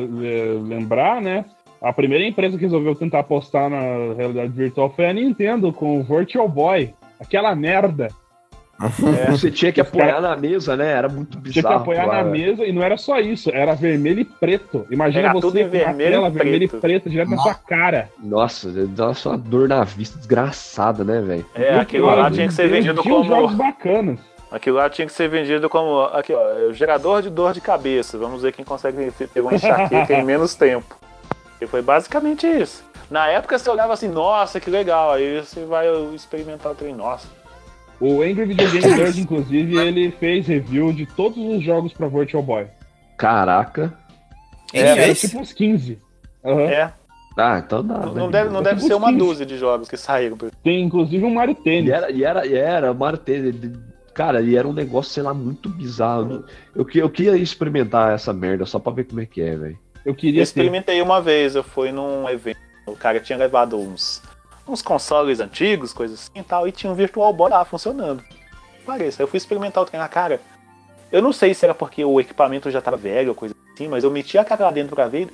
lembrar, 0.62 1.20
né? 1.20 1.44
A 1.80 1.92
primeira 1.92 2.24
empresa 2.24 2.56
que 2.56 2.64
resolveu 2.64 2.94
tentar 2.94 3.20
apostar 3.20 3.68
na 3.70 4.14
realidade 4.16 4.48
virtual 4.52 4.90
foi 4.90 5.06
a 5.08 5.12
Nintendo 5.12 5.72
com 5.72 6.00
o 6.00 6.02
Virtual 6.02 6.48
Boy. 6.48 6.94
Aquela 7.20 7.54
merda. 7.54 8.08
É. 8.78 9.30
Você 9.30 9.50
tinha 9.50 9.72
que 9.72 9.80
apoiar 9.80 10.20
na 10.20 10.36
mesa, 10.36 10.76
né? 10.76 10.92
Era 10.92 11.08
muito 11.08 11.38
bizarro. 11.38 11.52
Tinha 11.52 11.76
que 11.76 11.82
apoiar 11.82 12.06
na 12.08 12.22
mesa 12.30 12.62
e 12.62 12.72
não 12.72 12.82
era 12.82 12.98
só 12.98 13.18
isso, 13.18 13.50
era 13.50 13.74
vermelho 13.74 14.20
e 14.20 14.24
preto. 14.26 14.86
Imagina 14.90 15.28
Era 15.28 15.32
você 15.32 15.40
tudo 15.40 15.58
em 15.58 15.64
com 15.64 15.70
vermelho 15.70 16.10
tela 16.10 16.28
e 16.28 16.30
vermelho 16.30 16.64
e 16.64 16.68
preto. 16.68 17.08
direto 17.08 17.30
na 17.30 17.38
sua 17.38 17.54
cara. 17.54 18.10
Nossa, 18.22 18.70
dá 18.88 19.14
só 19.14 19.30
uma 19.30 19.38
dor 19.38 19.66
na 19.66 19.82
vista 19.82 20.18
desgraçada, 20.18 21.04
né, 21.04 21.22
velho? 21.22 21.46
É, 21.54 21.72
E 21.72 21.76
o 21.78 21.80
aquilo 21.80 22.06
lá 22.06 22.30
tinha 22.30 22.48
que 22.48 22.52
ser 22.52 22.68
vendido 22.68 23.00
tinham 23.00 23.24
jogos 23.24 23.52
como. 23.52 23.56
bacanas. 23.56 24.18
Aquilo 24.50 24.76
lá 24.76 24.90
tinha 24.90 25.06
que 25.06 25.12
ser 25.14 25.28
vendido 25.30 25.70
como. 25.70 26.02
Aqui, 26.12 26.34
ó, 26.34 26.68
o 26.68 26.74
gerador 26.74 27.22
de 27.22 27.30
dor 27.30 27.54
de 27.54 27.62
cabeça. 27.62 28.18
Vamos 28.18 28.42
ver 28.42 28.52
quem 28.52 28.62
consegue 28.64 29.10
ter 29.10 29.40
uma 29.40 29.54
enxaqueca 29.54 30.12
em 30.12 30.22
menos 30.22 30.54
tempo. 30.54 30.94
E 31.60 31.66
foi 31.66 31.80
basicamente 31.82 32.46
isso. 32.46 32.84
Na 33.10 33.28
época 33.28 33.58
você 33.58 33.70
olhava 33.70 33.92
assim, 33.92 34.08
nossa, 34.08 34.60
que 34.60 34.68
legal. 34.68 35.12
Aí 35.12 35.40
você 35.40 35.64
vai 35.64 35.86
experimentar 36.14 36.72
o 36.72 36.74
trem, 36.74 36.94
nossa. 36.94 37.28
O 38.00 38.20
Angry 38.20 38.44
Video 38.44 38.70
Game 38.70 38.94
Nerd, 38.94 39.20
inclusive, 39.20 39.76
ele 39.78 40.10
fez 40.10 40.46
review 40.46 40.92
de 40.92 41.06
todos 41.06 41.38
os 41.38 41.62
jogos 41.64 41.92
pra 41.94 42.08
Virtual 42.08 42.42
Boy. 42.42 42.66
Caraca. 43.16 43.94
É, 44.72 44.80
Era 44.80 45.02
fez? 45.02 45.20
tipo 45.20 45.38
uns 45.38 45.52
15. 45.52 45.98
Aham. 46.44 46.60
É, 46.60 46.92
Ah, 47.38 47.62
então 47.64 47.82
dá. 47.84 47.98
não, 48.00 48.12
né? 48.14 48.20
não 48.20 48.30
deve, 48.30 48.50
não 48.50 48.62
deve 48.62 48.76
Tipo 48.76 48.88
ser 48.88 48.94
uma 48.94 49.06
uns 49.08 49.12
15. 49.14 49.18
dúzia 49.26 49.46
de 49.46 49.56
jogos 49.56 49.88
que 49.88 49.96
saíram. 49.96 50.36
Tem 50.62 50.82
inclusive 50.82 51.24
um 51.24 51.32
Mario 51.32 51.52
E 51.58 51.62
Tênis. 51.62 51.90
era, 51.90 52.10
e 52.10 52.22
era, 52.24 52.46
e 52.46 52.54
era, 52.54 52.92
Mario 52.92 53.18
Tennis, 53.18 53.58
de- 53.58 53.72
cara, 54.12 54.40
e 54.42 54.56
era 54.56 54.66
um 54.68 54.72
negócio, 54.74 55.12
sei 55.12 55.22
lá, 55.22 55.32
muito 55.32 55.68
bizarro. 55.70 56.44
Eu, 56.74 56.84
que- 56.84 56.98
eu 56.98 57.08
queria 57.08 57.36
experimentar 57.36 58.12
essa 58.14 58.32
merda 58.32 58.66
só 58.66 58.78
pra 58.78 58.92
ver 58.92 59.04
como 59.04 59.20
é 59.22 59.26
que 59.26 59.40
é, 59.40 59.56
velho. 59.56 59.78
Eu 60.06 60.12
Eu 60.12 60.14
queria 60.14 60.38
ter. 60.40 60.42
experimentei 60.44 61.02
uma 61.02 61.20
vez, 61.20 61.54
eu 61.56 61.64
fui 61.64 61.90
num 61.92 62.28
evento. 62.28 62.58
O 62.86 62.94
cara 62.96 63.18
tinha 63.18 63.36
levado 63.36 63.76
uns, 63.76 64.22
uns 64.66 64.80
consoles 64.80 65.40
antigos, 65.40 65.92
coisas 65.92 66.20
assim 66.20 66.40
e 66.40 66.42
tal, 66.44 66.68
e 66.68 66.72
tinha 66.72 66.90
um 66.90 66.94
Virtual 66.94 67.32
Boy 67.32 67.50
lá 67.50 67.64
funcionando. 67.64 68.22
Parece. 68.86 69.20
Aí 69.20 69.24
eu 69.24 69.28
fui 69.28 69.36
experimentar 69.38 69.82
o 69.82 69.86
trem 69.86 70.00
na 70.00 70.08
cara. 70.08 70.40
Eu 71.10 71.20
não 71.20 71.32
sei 71.32 71.52
se 71.54 71.64
era 71.64 71.74
porque 71.74 72.04
o 72.04 72.20
equipamento 72.20 72.70
já 72.70 72.80
tava 72.80 72.96
velho 72.96 73.30
ou 73.30 73.34
coisa 73.34 73.54
assim, 73.74 73.88
mas 73.88 74.04
eu 74.04 74.10
meti 74.10 74.38
a 74.38 74.44
cara 74.44 74.66
lá 74.66 74.70
dentro 74.70 74.94
pra 74.94 75.08
ver 75.08 75.28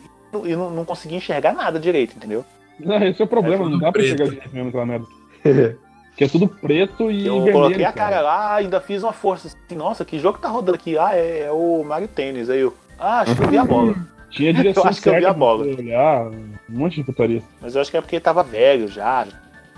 e 0.45 0.57
não, 0.57 0.71
não 0.71 0.85
conseguia 0.85 1.19
enxergar 1.19 1.53
nada 1.53 1.79
direito, 1.79 2.17
entendeu? 2.17 2.45
Não, 2.81 2.97
esse 3.05 3.21
é 3.21 3.25
o 3.25 3.29
problema, 3.29 3.67
É 3.67 3.69
não 3.69 3.79
dá 3.79 3.93
pra 3.93 4.01
tudo 4.01 4.09
chegar 4.09 4.25
preto. 4.27 4.31
direito 4.31 4.55
mesmo 4.55 4.67
naquela 4.67 4.87
merda. 4.87 5.07
Que 6.15 6.25
é 6.25 6.29
tudo 6.29 6.47
preto 6.47 7.11
e 7.11 7.27
Eu 7.27 7.37
vermelho. 7.37 7.53
coloquei 7.55 7.85
a 7.87 7.93
cara 7.93 8.21
lá, 8.21 8.55
ainda 8.57 8.83
fiz 8.83 9.03
uma 9.03 9.15
força 9.15 9.49
assim, 9.49 9.75
nossa, 9.75 10.05
que 10.05 10.19
jogo 10.19 10.37
que 10.37 10.43
tá 10.43 10.49
rodando 10.49 10.75
aqui? 10.77 10.99
Ah, 10.99 11.17
é, 11.17 11.45
é 11.45 11.51
o 11.51 11.83
Mario 11.83 12.07
Tênis. 12.07 12.51
Aí 12.51 12.61
eu, 12.61 12.75
ah, 12.99 13.21
acho 13.21 13.35
que 13.35 13.43
eu 13.43 13.49
vi 13.49 13.57
a 13.57 13.65
bola. 13.65 13.95
Tinha 14.33 14.51
a 14.51 14.53
direção 14.53 14.83
Eu 14.85 14.89
acho 14.91 15.01
que 15.03 15.09
eu 15.09 15.15
vi 15.17 15.27
a 15.27 15.33
bola. 15.33 15.65
olhar, 15.67 16.27
um 16.31 16.49
monte 16.69 16.97
de 16.97 17.05
putaria. 17.05 17.43
Mas 17.61 17.75
eu 17.75 17.81
acho 17.81 17.91
que 17.91 17.97
é 17.97 18.01
porque 18.01 18.19
tava 18.19 18.43
velho 18.43 18.89
já. 18.89 19.27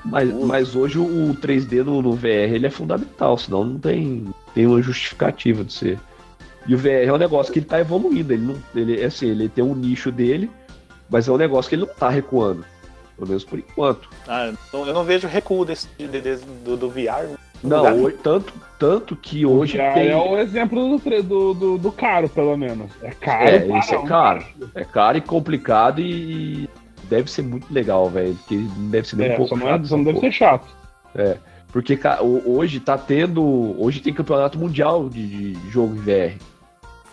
Mas, 0.04 0.30
mas 0.32 0.76
hoje 0.76 0.98
o 0.98 1.34
3D 1.40 1.82
no, 1.82 2.00
no 2.02 2.12
VR 2.12 2.26
ele 2.54 2.66
é 2.66 2.70
fundamental, 2.70 3.36
senão 3.38 3.64
não 3.64 3.78
tem, 3.78 4.26
tem 4.54 4.66
uma 4.66 4.80
justificativa 4.82 5.64
de 5.64 5.72
ser. 5.72 5.98
E 6.66 6.74
o 6.74 6.78
VR 6.78 7.06
é 7.06 7.12
um 7.12 7.16
negócio 7.18 7.52
que 7.52 7.58
ele 7.58 7.66
tá 7.66 7.80
evoluindo, 7.80 8.32
ele 8.32 8.42
não. 8.46 8.56
Ele, 8.74 9.02
assim, 9.02 9.28
ele 9.28 9.48
tem 9.48 9.64
um 9.64 9.74
nicho 9.74 10.10
dele, 10.12 10.50
mas 11.10 11.26
é 11.28 11.32
um 11.32 11.36
negócio 11.36 11.68
que 11.68 11.74
ele 11.74 11.86
não 11.86 11.94
tá 11.94 12.08
recuando. 12.08 12.64
Pelo 13.16 13.28
menos 13.28 13.44
por 13.44 13.58
enquanto. 13.58 14.08
Ah, 14.26 14.52
então 14.68 14.86
eu 14.86 14.92
não 14.92 15.04
vejo 15.04 15.26
recuo 15.28 15.64
desse, 15.64 15.88
de- 15.98 16.06
de- 16.08 16.36
do, 16.64 16.76
do 16.76 16.90
VR. 16.90 17.38
Não, 17.68 18.04
hoje- 18.04 18.16
tanto, 18.22 18.52
tanto 18.78 19.16
que 19.16 19.44
hoje 19.46 19.76
Já 19.78 19.92
tem. 19.92 20.08
é 20.10 20.16
o 20.16 20.36
exemplo 20.38 20.98
do, 20.98 21.22
do, 21.22 21.54
do, 21.54 21.78
do 21.78 21.92
caro, 21.92 22.28
pelo 22.28 22.56
menos. 22.56 22.90
É 23.02 23.10
caro. 23.10 23.48
É, 23.48 23.58
para 23.60 23.78
isso 23.78 23.94
é 23.94 24.02
caro. 24.06 24.44
É 24.74 24.84
caro 24.84 25.18
e 25.18 25.20
complicado 25.20 26.00
e 26.00 26.68
deve 27.04 27.30
ser 27.30 27.42
muito 27.42 27.72
legal, 27.72 28.08
velho. 28.10 28.34
Porque 28.34 28.56
não 28.56 28.90
deve 28.90 29.08
ser 29.08 29.16
nem 29.16 29.30
um 29.30 29.32
É, 29.32 29.36
pouco 29.36 29.48
só 29.50 29.56
não, 29.56 29.66
é- 29.68 29.70
chato 29.72 29.86
só 29.86 29.96
não 29.96 30.04
deve 30.04 30.20
ser 30.20 30.32
chato. 30.32 30.66
Porque 31.72 31.96
ca- 31.96 32.20
ho- 32.22 32.42
hoje 32.56 32.78
tá 32.78 32.96
tendo. 32.96 33.42
Hoje 33.82 34.00
tem 34.00 34.12
campeonato 34.14 34.58
mundial 34.58 35.08
de, 35.08 35.52
de 35.54 35.70
jogo 35.70 35.94
em 35.94 35.98
VR. 35.98 36.36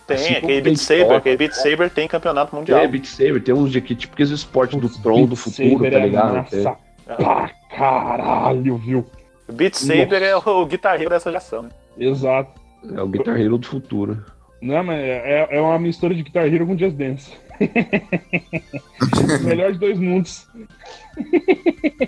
Tem, 0.05 0.17
Assim 0.17 0.33
aquele 0.35 0.53
tem 0.53 0.61
Beat 0.63 0.77
Saber, 0.77 1.03
Toca, 1.03 1.17
aquele 1.17 1.37
Beat 1.37 1.53
Saber 1.53 1.89
tem 1.89 2.07
campeonato 2.07 2.55
mundial. 2.55 2.79
É, 2.79 2.87
Beat 2.87 3.05
Saber, 3.05 3.41
tem 3.41 3.55
uns 3.55 3.71
de 3.71 3.77
aqui, 3.77 3.95
tipo 3.95 4.13
aqueles 4.13 4.31
esportes 4.31 4.79
do 4.79 4.89
Tron 4.89 5.25
do 5.25 5.35
futuro, 5.35 5.69
Saber 5.77 5.91
tá 5.91 5.97
é 5.97 6.01
ligado? 6.01 6.33
massa 6.35 6.75
pra 7.17 7.49
caralho, 7.75 8.75
viu? 8.77 9.05
Beat 9.51 9.75
Saber 9.75 10.21
é 10.21 10.35
o 10.35 10.65
guitarreiro 10.65 11.09
dessa 11.09 11.29
geração. 11.29 11.63
né? 11.63 11.69
Exato. 11.97 12.59
É, 12.83 12.99
é 12.99 13.01
o 13.01 13.07
Guitar 13.07 13.39
Hero 13.39 13.57
do 13.57 13.67
futuro. 13.67 14.23
Não, 14.61 14.83
mas 14.83 14.99
é, 14.99 15.47
é 15.57 15.61
uma 15.61 15.77
mistura 15.79 16.13
de 16.13 16.23
Guitar 16.23 16.45
Hero 16.45 16.65
com 16.67 16.77
Just 16.77 16.95
Dance. 16.95 17.31
Melhor 19.43 19.71
de 19.71 19.79
dois 19.79 19.99
mundos. 19.99 20.47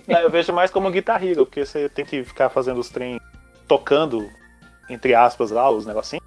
Não, 0.08 0.19
eu 0.19 0.30
vejo 0.30 0.54
mais 0.54 0.72
como 0.72 0.89
Guitar 0.91 1.24
Hero, 1.24 1.46
porque 1.46 1.65
você 1.65 1.89
tem 1.89 2.06
que 2.06 2.24
ficar 2.24 2.50
fazendo 2.50 2.80
os 2.80 2.89
trem 2.89 3.19
tocando, 3.67 4.28
entre 4.89 5.13
aspas, 5.15 5.52
lá, 5.52 5.69
os 5.69 5.86
negocinhos 5.86 6.24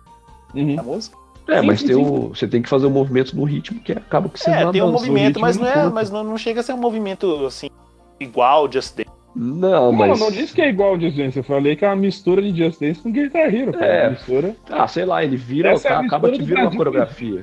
Uhum. 0.55 0.75
da 0.77 0.83
música. 0.83 1.17
É, 1.49 1.61
mas 1.61 1.83
tem 1.83 1.95
o, 1.95 2.29
você 2.31 2.49
tem 2.49 2.61
que 2.63 2.69
fazer 2.69 2.87
o 2.87 2.91
movimento 2.91 3.37
no 3.37 3.45
ritmo 3.45 3.81
que 3.81 3.93
acaba 3.93 4.29
que 4.29 4.39
você 4.41 4.51
É, 4.51 4.65
não 4.65 4.73
tem 4.73 4.83
um 4.83 4.91
movimento, 4.91 5.39
mas 5.39 5.57
não 5.57 5.67
é, 5.67 5.89
mas 5.91 6.11
não, 6.11 6.25
não 6.25 6.37
chega 6.39 6.61
a 6.61 6.63
ser 6.63 6.73
um 6.73 6.79
movimento 6.79 7.47
assim 7.47 7.69
igual 8.19 8.71
Just 8.71 8.97
Dance. 8.97 9.11
Não, 9.39 9.93
Não, 9.93 9.93
mas. 9.93 10.19
não 10.19 10.31
disse 10.31 10.55
que 10.55 10.63
é 10.63 10.71
igual 10.71 10.95
ao 10.95 11.01
Just 11.01 11.15
Dance. 11.17 11.37
Eu 11.37 11.45
falei 11.45 11.77
que 11.77 11.85
é 11.85 11.89
uma 11.89 11.97
mistura 11.97 12.41
de 12.41 12.57
Just 12.57 12.81
Dance 12.81 13.01
com 13.03 13.13
Guitar 13.13 13.55
Hero. 13.55 13.73
cara. 13.73 13.85
É. 13.87 14.03
Uma 14.05 14.11
mistura. 14.13 14.57
Ah, 14.71 14.89
sei 14.89 15.05
lá, 15.05 15.23
ele 15.23 15.37
vira, 15.37 15.73
é 15.73 15.89
acaba 15.93 16.31
do 16.31 16.43
vira 16.43 16.63
uma 16.63 16.75
coreografia. 16.75 17.43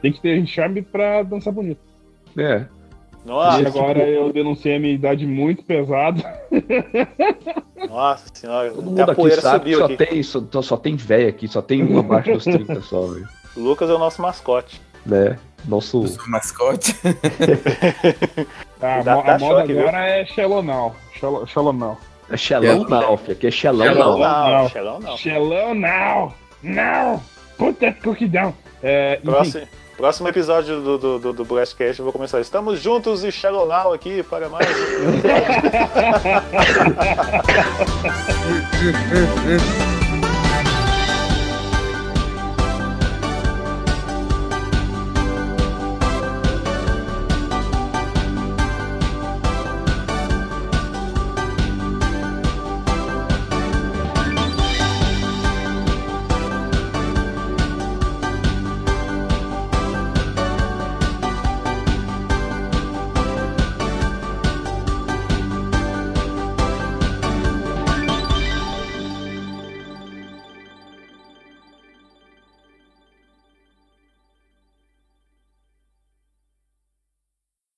Tem 0.00 0.12
que 0.12 0.20
ter 0.20 0.46
charme 0.46 0.82
pra 0.82 1.24
dançar 1.24 1.52
bonito. 1.52 1.80
É. 2.38 2.64
Nossa, 3.24 3.60
e 3.62 3.66
agora 3.66 4.00
eu 4.08 4.32
denunciei 4.32 4.76
a 4.76 4.80
minha 4.80 4.94
idade 4.94 5.26
muito 5.26 5.64
pesada. 5.64 6.22
nossa 7.88 8.26
senhora. 8.32 8.70
Todo 8.70 8.82
mundo 8.84 9.00
a 9.00 9.04
aqui 9.04 9.14
poeira 9.14 9.40
sabe 9.40 9.70
que 9.70 9.76
só 9.76 9.84
aqui. 9.84 9.96
tem, 9.96 10.22
só, 10.22 10.62
só 10.62 10.76
tem 10.76 10.96
velho 10.96 11.28
aqui, 11.28 11.48
só 11.48 11.62
tem 11.62 11.84
um 11.84 11.98
abaixo 12.00 12.32
dos 12.32 12.44
30 12.44 12.80
só, 12.82 13.02
velho. 13.06 13.28
O 13.56 13.60
Lucas 13.62 13.90
é 13.90 13.94
o 13.94 13.98
nosso 13.98 14.20
mascote. 14.22 14.80
Né? 15.04 15.36
Nosso. 15.66 16.06
Seu 16.08 16.28
mascote. 16.28 16.94
A, 18.82 18.96
mo- 19.14 19.22
dá 19.22 19.34
a 19.34 19.38
moda 19.38 19.60
choque, 19.60 19.72
viu? 19.74 19.82
agora 19.88 20.06
é 20.08 20.24
Now. 20.62 20.94
Shallow, 21.18 21.46
shallow 21.46 21.72
Now. 21.72 21.96
É 22.30 22.36
Xelão 22.36 22.84
não, 22.84 23.16
filho. 23.16 23.32
Aqui 23.32 23.46
é 23.46 23.50
Xelão 23.50 23.86
Xelão 23.86 24.18
não. 24.18 24.18
não, 24.18 24.50
não. 24.62 24.68
Xelão 24.68 25.00
não. 25.00 25.16
Shallow 25.16 25.74
Now! 25.74 26.34
Now! 26.62 27.22
Put 27.58 27.78
that 27.80 28.00
cookie 28.02 28.26
down! 28.26 28.54
É, 28.82 29.16
Próximo, 29.22 29.68
próximo 29.96 30.28
episódio 30.28 30.80
do, 30.80 30.98
do, 30.98 31.18
do, 31.18 31.32
do 31.32 31.44
Blastcast 31.44 31.98
eu 32.00 32.04
vou 32.04 32.12
começar. 32.12 32.40
Estamos 32.40 32.80
juntos 32.80 33.22
e 33.22 33.30
Now 33.66 33.92
aqui 33.92 34.22
para 34.24 34.48
mais. 34.48 34.66
um- 34.68 34.82